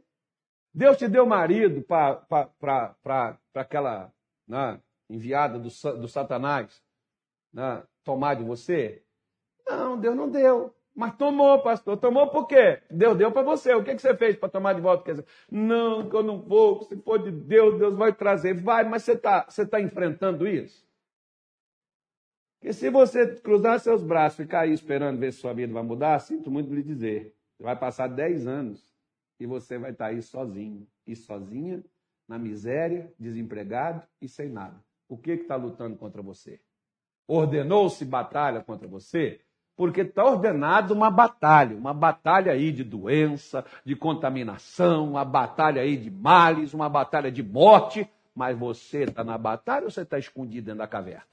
Deus 0.74 0.96
te 0.96 1.06
deu 1.06 1.26
marido 1.26 1.82
para 1.82 3.38
aquela 3.54 4.12
né, 4.48 4.80
enviada 5.08 5.58
do, 5.58 5.68
do 5.98 6.08
Satanás 6.08 6.82
né, 7.52 7.82
tomar 8.02 8.35
de 8.35 8.44
você? 8.44 9.02
Não, 9.66 9.98
Deus 9.98 10.16
não 10.16 10.30
deu. 10.30 10.74
Mas 10.94 11.16
tomou, 11.16 11.62
pastor. 11.62 11.96
Tomou 11.96 12.28
por 12.28 12.46
quê? 12.46 12.82
Deus 12.90 13.16
deu 13.16 13.32
para 13.32 13.42
você. 13.42 13.74
O 13.74 13.82
que, 13.82 13.94
que 13.94 14.02
você 14.02 14.14
fez 14.14 14.37
para 14.37 14.48
tomar 14.48 14.74
de 14.74 14.80
volta? 14.80 15.04
Quer 15.04 15.12
dizer, 15.12 15.26
não, 15.50 16.08
que 16.08 16.16
eu 16.16 16.22
não 16.22 16.40
vou. 16.40 16.82
Se 16.85 16.96
for 16.98 17.18
de 17.18 17.30
Deus, 17.30 17.78
Deus 17.78 17.96
vai 17.96 18.12
trazer. 18.12 18.54
Vai, 18.54 18.85
mas 18.85 19.02
você 19.02 19.12
está 19.12 19.46
você 19.48 19.66
tá 19.66 19.80
enfrentando 19.80 20.46
isso? 20.46 20.87
Porque 22.61 22.72
se 22.72 22.90
você 22.90 23.26
cruzar 23.37 23.80
seus 23.80 24.02
braços 24.02 24.40
e 24.40 24.46
cair 24.46 24.72
esperando 24.72 25.18
ver 25.18 25.32
se 25.32 25.40
sua 25.40 25.52
vida 25.52 25.72
vai 25.72 25.82
mudar, 25.82 26.18
sinto 26.20 26.50
muito 26.50 26.72
lhe 26.72 26.82
dizer. 26.82 27.35
Vai 27.58 27.76
passar 27.76 28.06
10 28.06 28.46
anos 28.46 28.91
e 29.38 29.47
você 29.47 29.79
vai 29.79 29.90
estar 29.90 30.07
aí 30.07 30.23
sozinho 30.23 30.87
e 31.07 31.16
sozinha, 31.16 31.83
na 32.29 32.38
miséria, 32.38 33.12
desempregado 33.18 34.03
e 34.21 34.29
sem 34.29 34.49
nada. 34.49 34.83
O 35.09 35.18
que 35.18 35.33
está 35.33 35.57
lutando 35.57 35.97
contra 35.97 36.23
você? 36.23 36.61
Ordenou-se 37.27 38.05
batalha 38.05 38.62
contra 38.62 38.88
você? 38.88 39.40
Porque 39.77 40.03
está 40.03 40.25
ordenado 40.25 40.95
uma 40.95 41.11
batalha, 41.11 41.77
uma 41.77 41.95
batalha 41.95 42.53
aí 42.53 42.71
de 42.73 42.85
doença, 42.85 43.64
de 43.85 43.97
contaminação, 43.97 45.11
uma 45.11 45.25
batalha 45.25 45.83
aí 45.83 45.97
de 45.97 46.11
males, 46.11 46.75
uma 46.75 46.88
batalha 46.88 47.31
de 47.33 47.42
morte, 47.42 48.09
mas 48.35 48.59
você 48.59 49.05
está 49.05 49.25
na 49.25 49.37
batalha 49.37 49.85
ou 49.85 49.90
você 49.90 50.03
está 50.03 50.18
escondido 50.18 50.66
dentro 50.66 50.79
da 50.79 50.87
caverna? 50.87 51.25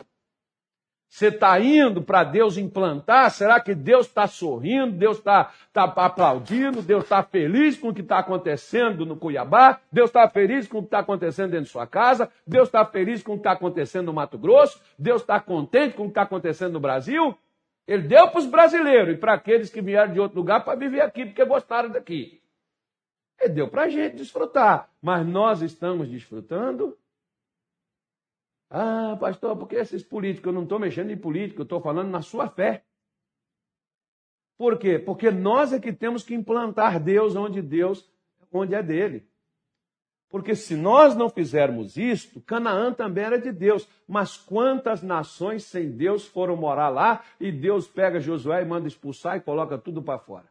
Você 1.09 1.29
está 1.29 1.59
indo 1.59 2.03
para 2.03 2.23
Deus 2.23 2.55
implantar? 2.55 3.31
Será 3.31 3.59
que 3.59 3.73
Deus 3.73 4.05
está 4.05 4.27
sorrindo? 4.27 4.95
Deus 4.95 5.17
está 5.17 5.51
tá 5.73 5.83
aplaudindo? 5.83 6.83
Deus 6.83 7.03
está 7.03 7.23
feliz 7.23 7.77
com 7.77 7.89
o 7.89 7.93
que 7.93 8.01
está 8.01 8.19
acontecendo 8.19 9.07
no 9.07 9.17
Cuiabá? 9.17 9.81
Deus 9.91 10.11
está 10.11 10.29
feliz 10.29 10.67
com 10.67 10.77
o 10.77 10.81
que 10.81 10.87
está 10.87 10.99
acontecendo 10.99 11.49
dentro 11.49 11.65
de 11.65 11.71
sua 11.71 11.87
casa? 11.87 12.31
Deus 12.45 12.67
está 12.67 12.85
feliz 12.85 13.23
com 13.23 13.33
o 13.33 13.35
que 13.35 13.39
está 13.39 13.53
acontecendo 13.53 14.05
no 14.05 14.13
Mato 14.13 14.37
Grosso? 14.37 14.79
Deus 14.99 15.21
está 15.21 15.39
contente 15.39 15.95
com 15.95 16.03
o 16.03 16.05
que 16.05 16.11
está 16.11 16.21
acontecendo 16.21 16.73
no 16.73 16.79
Brasil? 16.79 17.35
Ele 17.87 18.03
deu 18.03 18.27
para 18.27 18.39
os 18.39 18.45
brasileiros 18.45 19.15
e 19.15 19.17
para 19.17 19.33
aqueles 19.33 19.71
que 19.71 19.81
vieram 19.81 20.13
de 20.13 20.19
outro 20.19 20.37
lugar 20.37 20.63
para 20.63 20.77
viver 20.77 21.01
aqui 21.01 21.25
porque 21.25 21.43
gostaram 21.43 21.89
daqui. 21.89 22.39
Ele 23.41 23.53
deu 23.53 23.67
para 23.67 23.83
a 23.83 23.89
gente 23.89 24.17
desfrutar. 24.17 24.89
Mas 25.01 25.25
nós 25.25 25.63
estamos 25.63 26.07
desfrutando 26.07 26.95
ah, 28.69 29.17
pastor, 29.19 29.57
porque 29.57 29.75
esses 29.75 30.03
políticos? 30.03 30.47
Eu 30.47 30.53
não 30.53 30.63
estou 30.63 30.77
mexendo 30.77 31.09
em 31.09 31.17
político, 31.17 31.61
eu 31.61 31.63
estou 31.63 31.81
falando 31.81 32.09
na 32.09 32.21
sua 32.21 32.47
fé. 32.47 32.83
Por 34.57 34.77
quê? 34.77 34.99
Porque 34.99 35.31
nós 35.31 35.73
é 35.73 35.79
que 35.79 35.91
temos 35.91 36.23
que 36.23 36.35
implantar 36.35 36.99
Deus 36.99 37.35
onde 37.35 37.61
Deus, 37.61 38.07
onde 38.51 38.75
é 38.75 38.83
dele. 38.83 39.27
Porque 40.29 40.53
se 40.53 40.75
nós 40.75 41.15
não 41.15 41.27
fizermos 41.27 41.97
isto, 41.97 42.39
Canaã 42.41 42.93
também 42.93 43.23
era 43.23 43.39
de 43.39 43.51
Deus. 43.51 43.87
Mas 44.07 44.37
quantas 44.37 45.01
nações 45.01 45.63
sem 45.63 45.89
Deus 45.89 46.27
foram 46.27 46.55
morar 46.55 46.89
lá 46.89 47.23
e 47.39 47.51
Deus 47.51 47.87
pega 47.87 48.19
Josué 48.19 48.61
e 48.61 48.65
manda 48.65 48.87
expulsar 48.87 49.37
e 49.37 49.41
coloca 49.41 49.77
tudo 49.77 50.03
para 50.03 50.19
fora? 50.19 50.45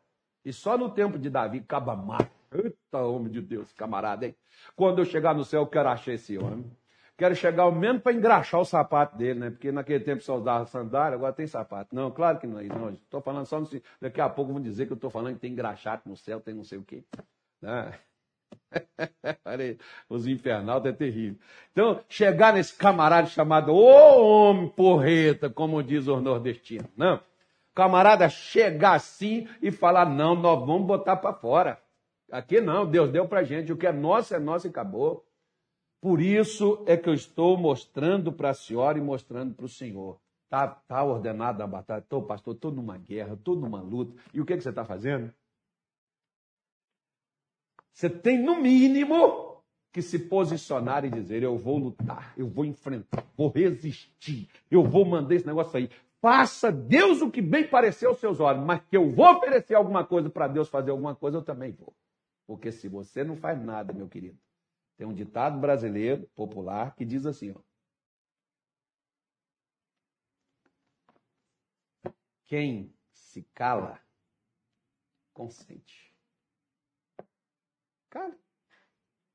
E 0.44 0.52
só 0.52 0.76
no 0.76 0.90
tempo 0.90 1.16
de 1.18 1.30
Davi, 1.30 1.60
Cabamar. 1.60 2.28
Eita, 2.50 2.98
homem 3.02 3.30
de 3.30 3.42
Deus, 3.42 3.70
camarada, 3.72 4.26
hein? 4.26 4.34
Quando 4.74 5.00
eu 5.00 5.04
chegar 5.04 5.34
no 5.34 5.44
céu, 5.44 5.62
eu 5.62 5.66
quero 5.66 5.90
achar 5.90 6.14
esse 6.14 6.38
homem. 6.38 6.64
Quero 7.18 7.34
chegar 7.34 7.64
ao 7.64 7.72
menos 7.72 8.00
para 8.00 8.12
engraxar 8.12 8.60
o 8.60 8.64
sapato 8.64 9.18
dele, 9.18 9.40
né? 9.40 9.50
Porque 9.50 9.72
naquele 9.72 10.04
tempo 10.04 10.22
só 10.22 10.36
usava 10.36 10.66
sandália, 10.66 11.16
agora 11.16 11.32
tem 11.32 11.48
sapato. 11.48 11.92
Não, 11.92 12.12
claro 12.12 12.38
que 12.38 12.46
não 12.46 12.60
é 12.60 12.66
isso. 12.66 12.78
Não, 12.78 12.90
estou 12.90 13.20
falando 13.20 13.44
só 13.44 13.58
no... 13.58 13.68
Daqui 14.00 14.20
a 14.20 14.28
pouco 14.28 14.52
vão 14.52 14.62
dizer 14.62 14.86
que 14.86 14.92
eu 14.92 14.94
estou 14.94 15.10
falando 15.10 15.34
que 15.34 15.40
tem 15.40 15.50
engraxado 15.50 16.02
no 16.06 16.16
céu, 16.16 16.40
tem 16.40 16.54
não 16.54 16.62
sei 16.62 16.78
o 16.78 16.84
quê. 16.84 17.02
Né? 17.60 17.92
Os 20.08 20.28
infernais 20.28 20.84
é 20.84 20.92
terrível. 20.92 21.40
Então, 21.72 22.00
chegar 22.08 22.54
nesse 22.54 22.72
camarada 22.76 23.26
chamado 23.26 23.74
Ô 23.74 24.50
homem 24.50 24.68
porreta, 24.68 25.50
como 25.50 25.82
diz 25.82 26.06
os 26.06 26.22
nordestinos. 26.22 26.88
Não. 26.96 27.20
Camarada 27.74 28.28
chegar 28.28 28.94
assim 28.94 29.48
e 29.60 29.72
falar: 29.72 30.08
não, 30.08 30.36
nós 30.36 30.64
vamos 30.64 30.86
botar 30.86 31.16
para 31.16 31.34
fora. 31.34 31.80
Aqui 32.30 32.60
não, 32.60 32.86
Deus 32.86 33.10
deu 33.10 33.26
para 33.26 33.42
gente. 33.42 33.72
O 33.72 33.76
que 33.76 33.88
é 33.88 33.92
nosso 33.92 34.36
é 34.36 34.38
nosso 34.38 34.68
e 34.68 34.70
acabou. 34.70 35.24
Por 36.00 36.20
isso 36.20 36.84
é 36.86 36.96
que 36.96 37.08
eu 37.08 37.14
estou 37.14 37.56
mostrando 37.56 38.32
para 38.32 38.50
a 38.50 38.54
senhora 38.54 38.98
e 38.98 39.00
mostrando 39.00 39.54
para 39.54 39.66
o 39.66 39.68
senhor. 39.68 40.20
Está 40.44 40.66
tá 40.66 41.02
ordenado 41.02 41.62
a 41.62 41.66
batalha. 41.66 42.00
Estou, 42.00 42.22
pastor, 42.22 42.54
estou 42.54 42.70
numa 42.70 42.96
guerra, 42.96 43.34
estou 43.34 43.56
numa 43.56 43.82
luta. 43.82 44.14
E 44.32 44.40
o 44.40 44.46
que, 44.46 44.56
que 44.56 44.62
você 44.62 44.70
está 44.70 44.84
fazendo? 44.84 45.32
Você 47.92 48.08
tem, 48.08 48.40
no 48.40 48.60
mínimo, 48.60 49.58
que 49.92 50.00
se 50.00 50.18
posicionar 50.18 51.04
e 51.04 51.10
dizer: 51.10 51.42
eu 51.42 51.58
vou 51.58 51.76
lutar, 51.76 52.32
eu 52.36 52.48
vou 52.48 52.64
enfrentar, 52.64 53.24
vou 53.36 53.50
resistir, 53.50 54.48
eu 54.70 54.84
vou 54.84 55.04
mandar 55.04 55.34
esse 55.34 55.46
negócio 55.46 55.76
aí. 55.76 55.90
Faça 56.20 56.72
Deus 56.72 57.20
o 57.20 57.30
que 57.30 57.40
bem 57.40 57.66
parecer 57.66 58.06
aos 58.06 58.18
seus 58.18 58.40
olhos, 58.40 58.64
mas 58.64 58.80
que 58.88 58.96
eu 58.96 59.10
vou 59.10 59.36
oferecer 59.36 59.74
alguma 59.74 60.04
coisa 60.04 60.30
para 60.30 60.48
Deus 60.48 60.68
fazer 60.68 60.90
alguma 60.90 61.14
coisa, 61.14 61.38
eu 61.38 61.42
também 61.42 61.72
vou. 61.72 61.92
Porque 62.46 62.72
se 62.72 62.88
você 62.88 63.22
não 63.22 63.36
faz 63.36 63.60
nada, 63.62 63.92
meu 63.92 64.08
querido, 64.08 64.38
tem 64.98 65.06
um 65.06 65.14
ditado 65.14 65.60
brasileiro 65.60 66.26
popular 66.34 66.94
que 66.96 67.04
diz 67.04 67.24
assim: 67.24 67.52
ó, 67.52 67.62
quem 72.44 72.92
se 73.12 73.44
cala, 73.54 74.02
consente. 75.32 76.12
Cara, 78.10 78.36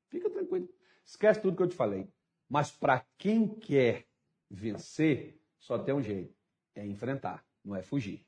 fica 0.08 0.28
tranquilo. 0.28 0.68
Esquece 1.02 1.40
tudo 1.40 1.56
que 1.56 1.62
eu 1.62 1.68
te 1.68 1.74
falei. 1.74 2.12
Mas 2.46 2.70
para 2.70 3.00
quem 3.16 3.48
quer 3.58 4.06
vencer, 4.50 5.40
só 5.58 5.78
tem 5.78 5.94
um 5.94 6.02
jeito: 6.02 6.36
é 6.74 6.86
enfrentar, 6.86 7.42
não 7.64 7.74
é 7.74 7.82
fugir. 7.82 8.26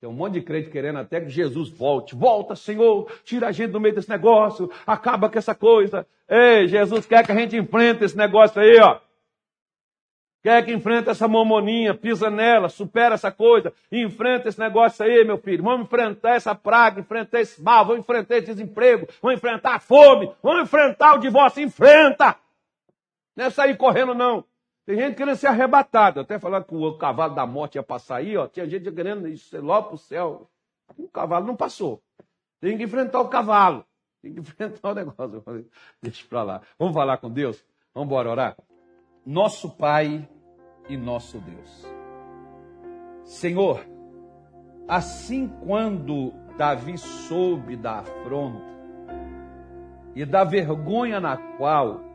Tem 0.00 0.08
um 0.08 0.12
monte 0.12 0.34
de 0.34 0.42
crente 0.42 0.70
querendo 0.70 0.98
até 0.98 1.20
que 1.20 1.30
Jesus 1.30 1.70
volte. 1.70 2.14
Volta, 2.14 2.54
Senhor, 2.54 3.10
tira 3.24 3.48
a 3.48 3.52
gente 3.52 3.70
do 3.70 3.80
meio 3.80 3.94
desse 3.94 4.10
negócio, 4.10 4.70
acaba 4.86 5.30
com 5.30 5.38
essa 5.38 5.54
coisa. 5.54 6.06
Ei, 6.28 6.68
Jesus 6.68 7.06
quer 7.06 7.24
que 7.24 7.32
a 7.32 7.34
gente 7.34 7.56
enfrente 7.56 8.04
esse 8.04 8.16
negócio 8.16 8.60
aí, 8.60 8.78
ó. 8.78 9.00
Quer 10.42 10.64
que 10.64 10.72
enfrenta 10.72 11.10
essa 11.10 11.26
mamoninha, 11.26 11.92
pisa 11.92 12.30
nela, 12.30 12.68
supera 12.68 13.14
essa 13.14 13.32
coisa, 13.32 13.72
enfrenta 13.90 14.48
esse 14.48 14.60
negócio 14.60 15.04
aí, 15.04 15.24
meu 15.24 15.38
filho. 15.38 15.64
Vamos 15.64 15.86
enfrentar 15.86 16.36
essa 16.36 16.54
praga, 16.54 17.00
enfrentar 17.00 17.40
esse 17.40 17.60
mal, 17.60 17.84
vamos 17.84 18.00
enfrentar 18.00 18.36
esse 18.36 18.46
desemprego, 18.46 19.08
vamos 19.20 19.38
enfrentar 19.38 19.74
a 19.74 19.80
fome, 19.80 20.30
vamos 20.42 20.62
enfrentar 20.62 21.14
o 21.14 21.18
divórcio, 21.18 21.64
enfrenta! 21.64 22.36
Não 23.34 23.46
é 23.46 23.50
sair 23.50 23.76
correndo, 23.76 24.14
não. 24.14 24.44
Tem 24.86 24.96
gente 24.96 25.16
querendo 25.16 25.36
ser 25.36 25.48
arrebatado. 25.48 26.20
Até 26.20 26.38
falando 26.38 26.64
que 26.64 26.74
o 26.74 26.96
cavalo 26.96 27.34
da 27.34 27.44
morte 27.44 27.74
ia 27.74 27.82
passar 27.82 28.18
aí, 28.18 28.36
ó. 28.36 28.46
Tinha 28.46 28.68
gente 28.68 28.90
querendo 28.92 29.26
ir 29.26 29.38
logo 29.54 29.88
para 29.88 29.94
o 29.96 29.98
céu. 29.98 30.48
O 30.96 31.08
cavalo 31.08 31.44
não 31.44 31.56
passou. 31.56 32.00
Tem 32.60 32.78
que 32.78 32.84
enfrentar 32.84 33.20
o 33.20 33.28
cavalo. 33.28 33.84
Tem 34.22 34.32
que 34.32 34.38
enfrentar 34.40 34.90
o 34.90 34.94
negócio. 34.94 35.68
Deixa 36.00 36.24
para 36.28 36.42
lá. 36.44 36.62
Vamos 36.78 36.94
falar 36.94 37.18
com 37.18 37.28
Deus? 37.28 37.62
Vamos 37.92 38.06
embora 38.06 38.30
orar? 38.30 38.56
Nosso 39.26 39.70
Pai 39.70 40.28
e 40.88 40.96
nosso 40.96 41.40
Deus. 41.40 41.84
Senhor, 43.24 43.84
assim 44.86 45.48
quando 45.66 46.32
Davi 46.56 46.96
soube 46.96 47.76
da 47.76 47.98
afronta 47.98 48.76
e 50.14 50.24
da 50.24 50.44
vergonha 50.44 51.20
na 51.20 51.36
qual 51.56 52.05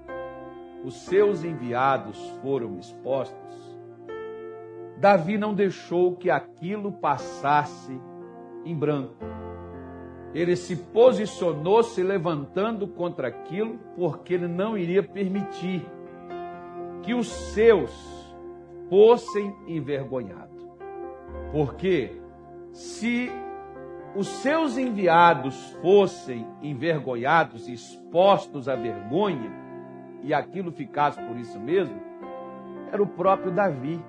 os 0.84 0.96
seus 1.06 1.44
enviados 1.44 2.17
foram 2.41 2.78
expostos, 2.78 3.52
Davi 4.98 5.38
não 5.38 5.54
deixou 5.54 6.15
que 6.15 6.30
aquilo 6.30 6.91
passasse 6.91 8.00
em 8.63 8.76
branco. 8.76 9.15
Ele 10.32 10.56
se 10.56 10.76
posicionou 10.76 11.82
se 11.82 12.04
levantando 12.04 12.88
contra 12.88 13.28
aquilo, 13.28 13.80
porque 13.96 14.36
ele 14.36 14.48
não 14.48 14.78
iria 14.78 15.02
permitir 15.02 15.84
que 17.02 17.15
os 17.15 17.28
seus 17.28 17.91
fossem 18.89 19.56
envergonhados. 19.67 20.62
Porque 21.52 22.22
se 22.72 23.32
os 24.15 24.28
seus 24.28 24.78
enviados 24.78 25.76
fossem 25.82 26.48
envergonhados, 26.62 27.67
expostos 27.67 28.70
à 28.70 28.76
vergonha, 28.76 29.52
e 30.24 30.34
aquilo 30.34 30.72
ficasse 30.72 31.22
por 31.22 31.38
isso 31.38 31.60
mesmo, 31.60 32.00
era 32.92 33.02
o 33.02 33.08
próprio 33.08 33.52
Davi, 33.52 34.04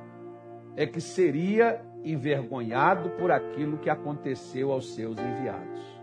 é 0.77 0.87
que 0.87 1.01
seria 1.01 1.81
envergonhado 2.05 3.11
por 3.11 3.31
aquilo 3.31 3.79
que 3.79 3.89
aconteceu 3.89 4.73
aos 4.73 4.95
seus 4.95 5.17
enviados. 5.19 6.03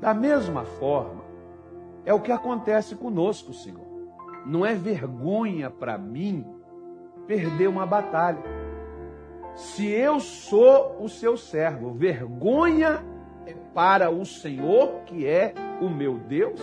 Da 0.00 0.12
mesma 0.12 0.64
forma, 0.64 1.24
é 2.04 2.12
o 2.12 2.20
que 2.20 2.32
acontece 2.32 2.94
conosco, 2.94 3.52
Senhor. 3.52 3.86
Não 4.46 4.64
é 4.64 4.74
vergonha 4.74 5.70
para 5.70 5.98
mim 5.98 6.46
perder 7.26 7.68
uma 7.68 7.84
batalha. 7.84 8.42
Se 9.54 9.86
eu 9.86 10.20
sou 10.20 10.96
o 11.00 11.08
seu 11.08 11.36
servo, 11.36 11.92
vergonha 11.92 13.04
é 13.44 13.54
para 13.74 14.10
o 14.10 14.24
Senhor, 14.24 15.00
que 15.04 15.26
é 15.26 15.52
o 15.80 15.88
meu 15.88 16.14
Deus, 16.14 16.60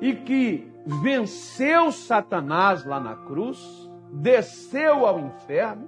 e 0.00 0.14
que 0.14 0.70
venceu 0.88 1.92
Satanás 1.92 2.84
lá 2.84 2.98
na 2.98 3.14
cruz, 3.14 3.90
desceu 4.10 5.06
ao 5.06 5.20
inferno, 5.20 5.86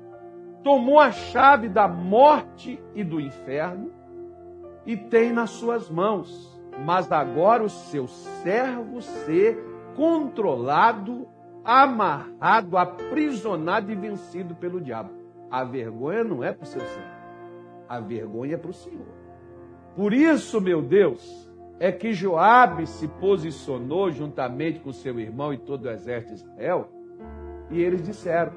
tomou 0.62 1.00
a 1.00 1.10
chave 1.10 1.68
da 1.68 1.88
morte 1.88 2.78
e 2.94 3.02
do 3.02 3.18
inferno 3.18 3.90
e 4.84 4.96
tem 4.96 5.32
nas 5.32 5.50
suas 5.50 5.90
mãos. 5.90 6.48
Mas 6.84 7.10
agora 7.10 7.64
o 7.64 7.68
seu 7.68 8.06
servo 8.06 9.00
ser 9.00 9.58
controlado 9.96 11.26
amarrado, 11.64 12.76
aprisionado 12.76 13.90
e 13.90 13.94
vencido 13.94 14.54
pelo 14.54 14.80
diabo. 14.80 15.10
A 15.50 15.64
vergonha 15.64 16.24
não 16.24 16.44
é 16.44 16.52
para 16.52 16.64
o 16.64 16.66
seu 16.66 16.80
Senhor, 16.80 17.10
a 17.88 18.00
vergonha 18.00 18.54
é 18.54 18.58
para 18.58 18.70
o 18.70 18.74
Senhor. 18.74 19.06
Por 19.96 20.12
isso, 20.12 20.60
meu 20.60 20.80
Deus, 20.80 21.49
é 21.80 21.90
que 21.90 22.12
Joabe 22.12 22.86
se 22.86 23.08
posicionou 23.08 24.12
juntamente 24.12 24.80
com 24.80 24.92
seu 24.92 25.18
irmão 25.18 25.52
e 25.54 25.56
todo 25.56 25.86
o 25.86 25.90
exército 25.90 26.34
de 26.34 26.40
Israel, 26.42 26.92
e 27.70 27.80
eles 27.80 28.02
disseram: 28.02 28.52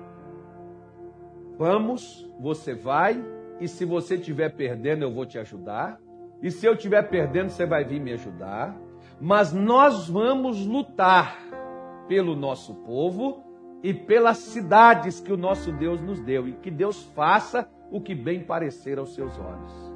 Vamos, 1.58 2.30
você 2.38 2.76
vai, 2.76 3.24
e 3.62 3.68
se 3.68 3.86
você 3.86 4.16
estiver 4.16 4.50
perdendo, 4.50 5.04
eu 5.04 5.14
vou 5.14 5.26
te 5.26 5.40
ajudar. 5.40 6.00
E 6.42 6.52
se 6.52 6.66
eu 6.66 6.74
estiver 6.74 7.04
perdendo, 7.04 7.50
você 7.50 7.66
vai 7.66 7.86
vir 7.86 8.02
me 8.02 8.12
ajudar. 8.12 8.76
Mas 9.22 9.54
nós 9.54 10.10
vamos 10.10 10.66
lutar 10.66 11.38
pelo 12.10 12.36
nosso 12.36 12.76
povo 12.84 13.42
e 13.82 13.94
pelas 13.94 14.40
cidades 14.40 15.22
que 15.22 15.32
o 15.32 15.38
nosso 15.38 15.72
Deus 15.72 16.02
nos 16.02 16.20
deu, 16.20 16.48
e 16.48 16.54
que 16.54 16.70
Deus 16.70 17.04
faça 17.16 17.70
o 17.90 18.02
que 18.02 18.14
bem 18.14 18.44
parecer 18.44 18.98
aos 18.98 19.14
seus 19.14 19.38
olhos. 19.40 19.93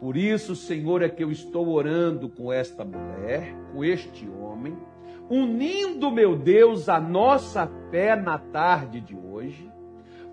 Por 0.00 0.16
isso, 0.16 0.56
Senhor, 0.56 1.02
é 1.02 1.10
que 1.10 1.22
eu 1.22 1.30
estou 1.30 1.68
orando 1.68 2.28
com 2.28 2.50
esta 2.50 2.84
mulher, 2.84 3.54
com 3.70 3.84
este 3.84 4.26
homem, 4.28 4.74
unindo, 5.28 6.10
meu 6.10 6.36
Deus, 6.36 6.88
a 6.88 6.98
nossa 6.98 7.70
fé 7.90 8.16
na 8.16 8.38
tarde 8.38 8.98
de 8.98 9.14
hoje, 9.14 9.70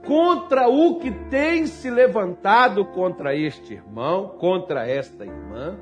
contra 0.05 0.69
o 0.69 0.99
que 0.99 1.11
tem 1.29 1.67
se 1.67 1.89
levantado 1.89 2.85
contra 2.85 3.35
este 3.35 3.73
irmão, 3.73 4.29
contra 4.39 4.87
esta 4.87 5.25
irmã, 5.25 5.77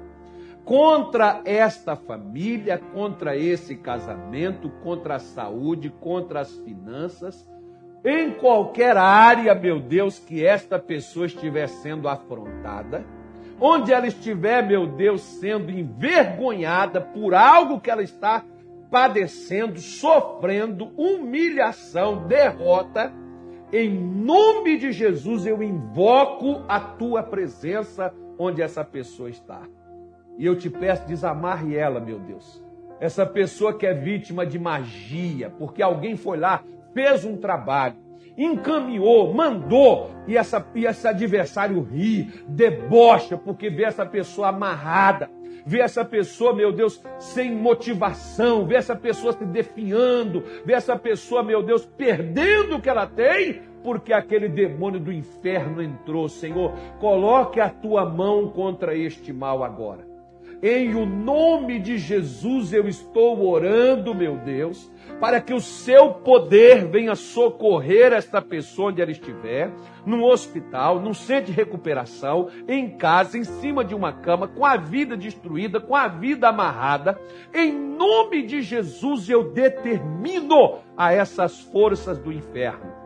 contra 0.65 1.43
esta 1.45 1.95
família, 1.95 2.80
contra 2.91 3.38
esse 3.38 3.76
casamento, 3.76 4.67
contra 4.84 5.15
a 5.15 5.19
saúde, 5.19 5.93
contra 6.02 6.39
as 6.39 6.52
finanças, 6.62 7.48
em 8.04 8.32
qualquer 8.32 8.98
área, 8.98 9.54
meu 9.54 9.80
Deus, 9.80 10.17
que 10.17 10.43
esta 10.43 10.80
pessoa 10.80 11.28
estiver 11.28 11.67
sendo 11.67 12.10
afrontada, 12.10 13.06
onde 13.59 13.93
ela 13.93 14.07
estiver, 14.07 14.65
meu 14.65 14.87
Deus, 14.87 15.21
sendo 15.21 15.71
envergonhada 15.71 17.01
por 17.01 17.33
algo 17.33 17.79
que 17.79 17.89
ela 17.89 18.03
está 18.03 18.43
padecendo, 18.89 19.79
sofrendo 19.79 20.91
humilhação, 20.97 22.27
derrota, 22.27 23.11
em 23.73 23.89
nome 23.89 24.77
de 24.77 24.91
Jesus 24.91 25.45
eu 25.45 25.61
invoco 25.61 26.63
a 26.67 26.79
tua 26.79 27.23
presença 27.23 28.13
onde 28.37 28.61
essa 28.61 28.83
pessoa 28.83 29.29
está. 29.29 29.63
E 30.37 30.45
eu 30.45 30.57
te 30.57 30.69
peço, 30.69 31.07
desamarre 31.07 31.75
ela, 31.75 31.99
meu 31.99 32.19
Deus. 32.19 32.63
Essa 32.99 33.25
pessoa 33.25 33.73
que 33.73 33.85
é 33.85 33.93
vítima 33.93 34.45
de 34.45 34.59
magia, 34.59 35.49
porque 35.49 35.81
alguém 35.81 36.15
foi 36.15 36.37
lá, 36.37 36.63
fez 36.93 37.25
um 37.25 37.37
trabalho, 37.37 37.95
encaminhou, 38.38 39.34
mandou, 39.34 40.12
e, 40.28 40.38
essa, 40.38 40.65
e 40.76 40.86
esse 40.86 41.08
adversário 41.08 41.82
ri, 41.82 42.30
debocha, 42.48 43.38
porque 43.38 43.69
vê 43.69 43.84
essa 43.84 44.06
pessoa 44.06 44.50
amarrada, 44.50 45.30
vê 45.65 45.80
essa 45.80 46.04
pessoa, 46.04 46.54
meu 46.54 46.71
Deus, 46.71 47.02
sem 47.19 47.54
motivação, 47.54 48.65
vê 48.65 48.76
essa 48.76 48.95
pessoa 48.95 49.34
se 49.34 49.45
definhando, 49.45 50.43
vê 50.65 50.74
essa 50.74 50.98
pessoa, 50.98 51.43
meu 51.43 51.63
Deus, 51.63 51.86
perdendo 51.86 52.76
o 52.76 52.82
que 52.82 52.89
ela 52.89 53.08
tem, 53.08 53.62
porque 53.84 54.13
aquele 54.13 54.50
demônio 54.50 55.00
do 55.00 55.13
inferno 55.13 55.82
entrou. 55.82 56.28
Senhor, 56.28 56.74
coloque 57.00 57.60
a 57.60 57.69
tua 57.69 58.06
mão 58.06 58.50
contra 58.50 58.95
este 58.95 59.32
mal 59.32 59.63
agora. 59.63 60.15
Em 60.62 60.95
o 60.95 61.06
nome 61.06 61.80
de 61.80 61.98
Jesus 61.98 62.74
eu 62.74 62.88
estou 62.88 63.45
orando, 63.48 64.15
meu 64.15 64.38
Deus, 64.38 64.91
para 65.19 65.39
que 65.39 65.54
o 65.54 65.62
seu 65.62 66.12
poder 66.12 66.86
venha 66.88 67.15
socorrer 67.15 68.13
esta 68.13 68.41
pessoa 68.41 68.89
onde 68.89 69.01
ela 69.01 69.12
estiver, 69.12 69.71
num 70.06 70.23
hospital, 70.23 70.99
num 70.99 71.13
centro 71.13 71.51
de 71.51 71.51
recuperação, 71.51 72.49
em 72.67 72.97
casa, 72.97 73.38
em 73.38 73.43
cima 73.43 73.84
de 73.84 73.95
uma 73.95 74.12
cama, 74.12 74.47
com 74.47 74.65
a 74.65 74.78
vida 74.78 75.15
destruída, 75.15 75.80
com 75.80 75.95
a 75.95 76.08
vida 76.08 76.49
amarrada. 76.49 77.19
Em 77.54 77.71
nome 77.71 78.45
de 78.45 78.62
Jesus 78.62 79.30
eu 79.30 79.51
determino 79.51 80.80
a 80.97 81.13
essas 81.13 81.62
forças 81.62 82.17
do 82.17 82.32
inferno 82.32 83.04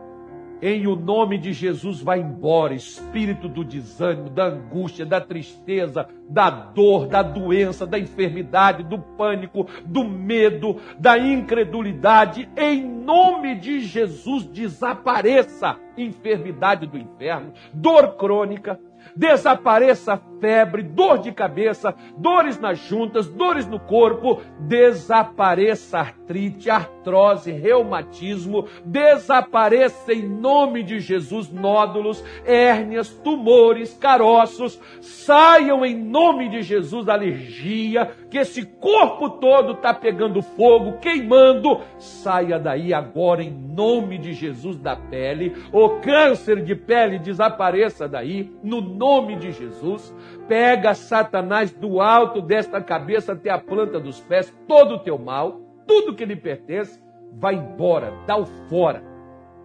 em 0.62 0.86
o 0.86 0.94
nome 0.94 1.38
de 1.38 1.52
Jesus, 1.52 2.00
vai 2.00 2.20
embora, 2.20 2.74
espírito 2.74 3.48
do 3.48 3.64
desânimo, 3.64 4.28
da 4.28 4.46
angústia, 4.46 5.06
da 5.06 5.20
tristeza, 5.20 6.06
da 6.28 6.50
dor, 6.50 7.06
da 7.06 7.22
doença, 7.22 7.86
da 7.86 7.98
enfermidade, 7.98 8.82
do 8.82 8.98
pânico, 8.98 9.66
do 9.84 10.04
medo, 10.04 10.76
da 10.98 11.18
incredulidade. 11.18 12.48
Em 12.56 12.82
nome 12.82 13.54
de 13.56 13.80
Jesus, 13.80 14.44
desapareça 14.44 15.76
enfermidade 15.96 16.86
do 16.86 16.96
inferno, 16.96 17.52
dor 17.72 18.16
crônica, 18.16 18.78
desapareça 19.16 20.20
febre, 20.40 20.82
dor 20.82 21.18
de 21.18 21.32
cabeça, 21.32 21.94
dores 22.16 22.58
nas 22.58 22.78
juntas, 22.78 23.28
dores 23.28 23.66
no 23.66 23.78
corpo, 23.78 24.40
desapareça 24.60 25.98
artrite, 25.98 26.70
artrose, 27.00 27.50
reumatismo, 27.50 28.66
desapareça 28.84 30.12
em 30.12 30.22
nome 30.22 30.82
de 30.82 31.00
Jesus 31.00 31.50
nódulos, 31.50 32.22
hérnias, 32.44 33.08
tumores, 33.08 33.96
caroços, 33.98 34.78
saiam 35.00 35.84
em 35.84 35.96
nome 35.96 36.48
de 36.50 36.62
Jesus 36.62 37.08
alergia, 37.08 38.10
que 38.30 38.38
esse 38.38 38.64
corpo 38.64 39.30
todo 39.30 39.72
está 39.72 39.94
pegando 39.94 40.42
fogo, 40.42 40.98
queimando, 40.98 41.80
saia 41.98 42.58
daí 42.58 42.92
agora 42.92 43.42
em 43.42 43.50
nome 43.50 44.18
de 44.18 44.34
Jesus 44.34 44.76
da 44.76 44.94
pele, 44.94 45.54
o 45.72 46.00
câncer 46.00 46.62
de 46.62 46.74
pele 46.74 47.18
desapareça 47.18 48.06
daí, 48.06 48.52
no 48.62 48.80
nome 48.80 49.36
de 49.36 49.52
Jesus 49.52 50.14
pega 50.46 50.94
Satanás 50.94 51.70
do 51.72 52.00
alto 52.00 52.42
desta 52.42 52.82
cabeça 52.82 53.34
até 53.34 53.50
a 53.50 53.58
planta 53.58 54.00
dos 54.00 54.18
pés, 54.18 54.52
todo 54.66 54.96
o 54.96 54.98
teu 54.98 55.16
mal, 55.16 55.69
tudo 55.90 56.14
que 56.14 56.24
lhe 56.24 56.36
pertence, 56.36 57.02
vai 57.32 57.56
embora, 57.56 58.12
dá-o 58.24 58.46
fora. 58.68 59.02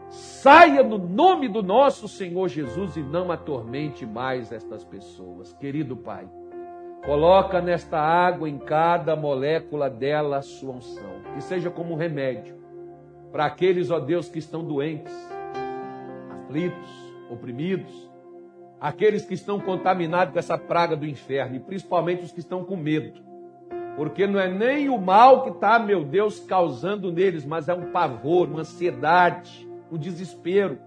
Saia 0.10 0.82
no 0.82 0.98
nome 0.98 1.48
do 1.48 1.62
nosso 1.62 2.08
Senhor 2.08 2.48
Jesus 2.48 2.98
e 2.98 3.04
não 3.04 3.32
atormente 3.32 4.08
mais 4.08 4.52
estas 4.52 4.84
pessoas. 4.84 5.54
Querido 5.54 5.96
Pai, 5.96 6.28
coloca 7.06 7.62
nesta 7.62 8.00
água 8.00 8.50
em 8.50 8.58
cada 8.58 9.16
molécula 9.16 9.88
dela 9.88 10.38
a 10.38 10.42
sua 10.42 10.74
unção, 10.74 11.22
que 11.36 11.44
seja 11.44 11.70
como 11.70 11.94
um 11.94 11.98
remédio 11.98 12.56
para 13.32 13.46
aqueles, 13.46 13.92
ó 13.92 14.00
Deus, 14.00 14.28
que 14.28 14.40
estão 14.40 14.64
doentes, 14.64 15.14
aflitos, 16.32 17.14
oprimidos, 17.30 18.10
aqueles 18.82 19.24
que 19.24 19.36
estão 19.36 19.60
contaminados 19.60 20.34
com 20.34 20.40
essa 20.40 20.58
praga 20.58 20.96
do 20.96 21.06
inferno, 21.06 21.56
e 21.56 21.60
principalmente 21.60 22.24
os 22.24 22.32
que 22.32 22.40
estão 22.40 22.64
com 22.64 22.76
medo. 22.76 23.25
Porque 23.96 24.28
não 24.28 24.40
é 24.40 24.48
nem 24.48 24.90
o 24.90 24.98
mal 24.98 25.44
que 25.44 25.50
está, 25.50 25.80
meu 25.80 26.04
Deus, 26.04 26.40
causando 26.40 27.12
neles, 27.12 27.46
mas 27.46 27.70
é 27.70 27.74
um 27.74 27.92
pavor, 27.92 28.48
uma 28.48 28.62
ansiedade, 28.62 29.68
um 29.92 29.98
desespero, 29.98 30.78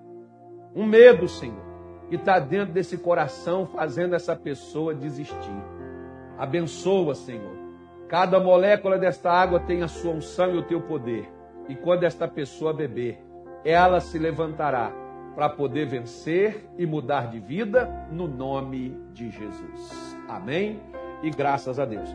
um 0.75 0.85
medo, 0.85 1.27
Senhor, 1.27 1.64
que 2.11 2.16
está 2.16 2.38
dentro 2.38 2.75
desse 2.75 2.99
coração, 2.99 3.66
fazendo 3.66 4.14
essa 4.14 4.37
pessoa 4.37 4.94
desistir. 4.94 5.62
Abençoa, 6.37 7.14
Senhor. 7.14 7.57
Cada 8.09 8.38
molécula 8.38 8.99
desta 8.99 9.31
água 9.31 9.61
tem 9.61 9.83
a 9.83 9.88
sua 9.88 10.12
unção 10.12 10.55
e 10.55 10.59
o 10.59 10.62
teu 10.62 10.81
poder. 10.81 11.29
E 11.68 11.75
quando 11.75 12.05
esta 12.05 12.29
pessoa 12.29 12.73
beber, 12.73 13.23
ela 13.64 14.01
se 14.01 14.18
levantará 14.18 14.92
para 15.35 15.49
poder 15.49 15.87
vencer 15.87 16.68
e 16.79 16.87
mudar 16.87 17.31
de 17.31 17.38
vida 17.38 17.88
no 18.11 18.27
nome 18.27 18.99
de 19.12 19.31
Jesus. 19.31 20.16
Amém? 20.29 20.81
E 21.23 21.31
graças 21.31 21.79
a 21.79 21.85
Deus. 21.85 22.09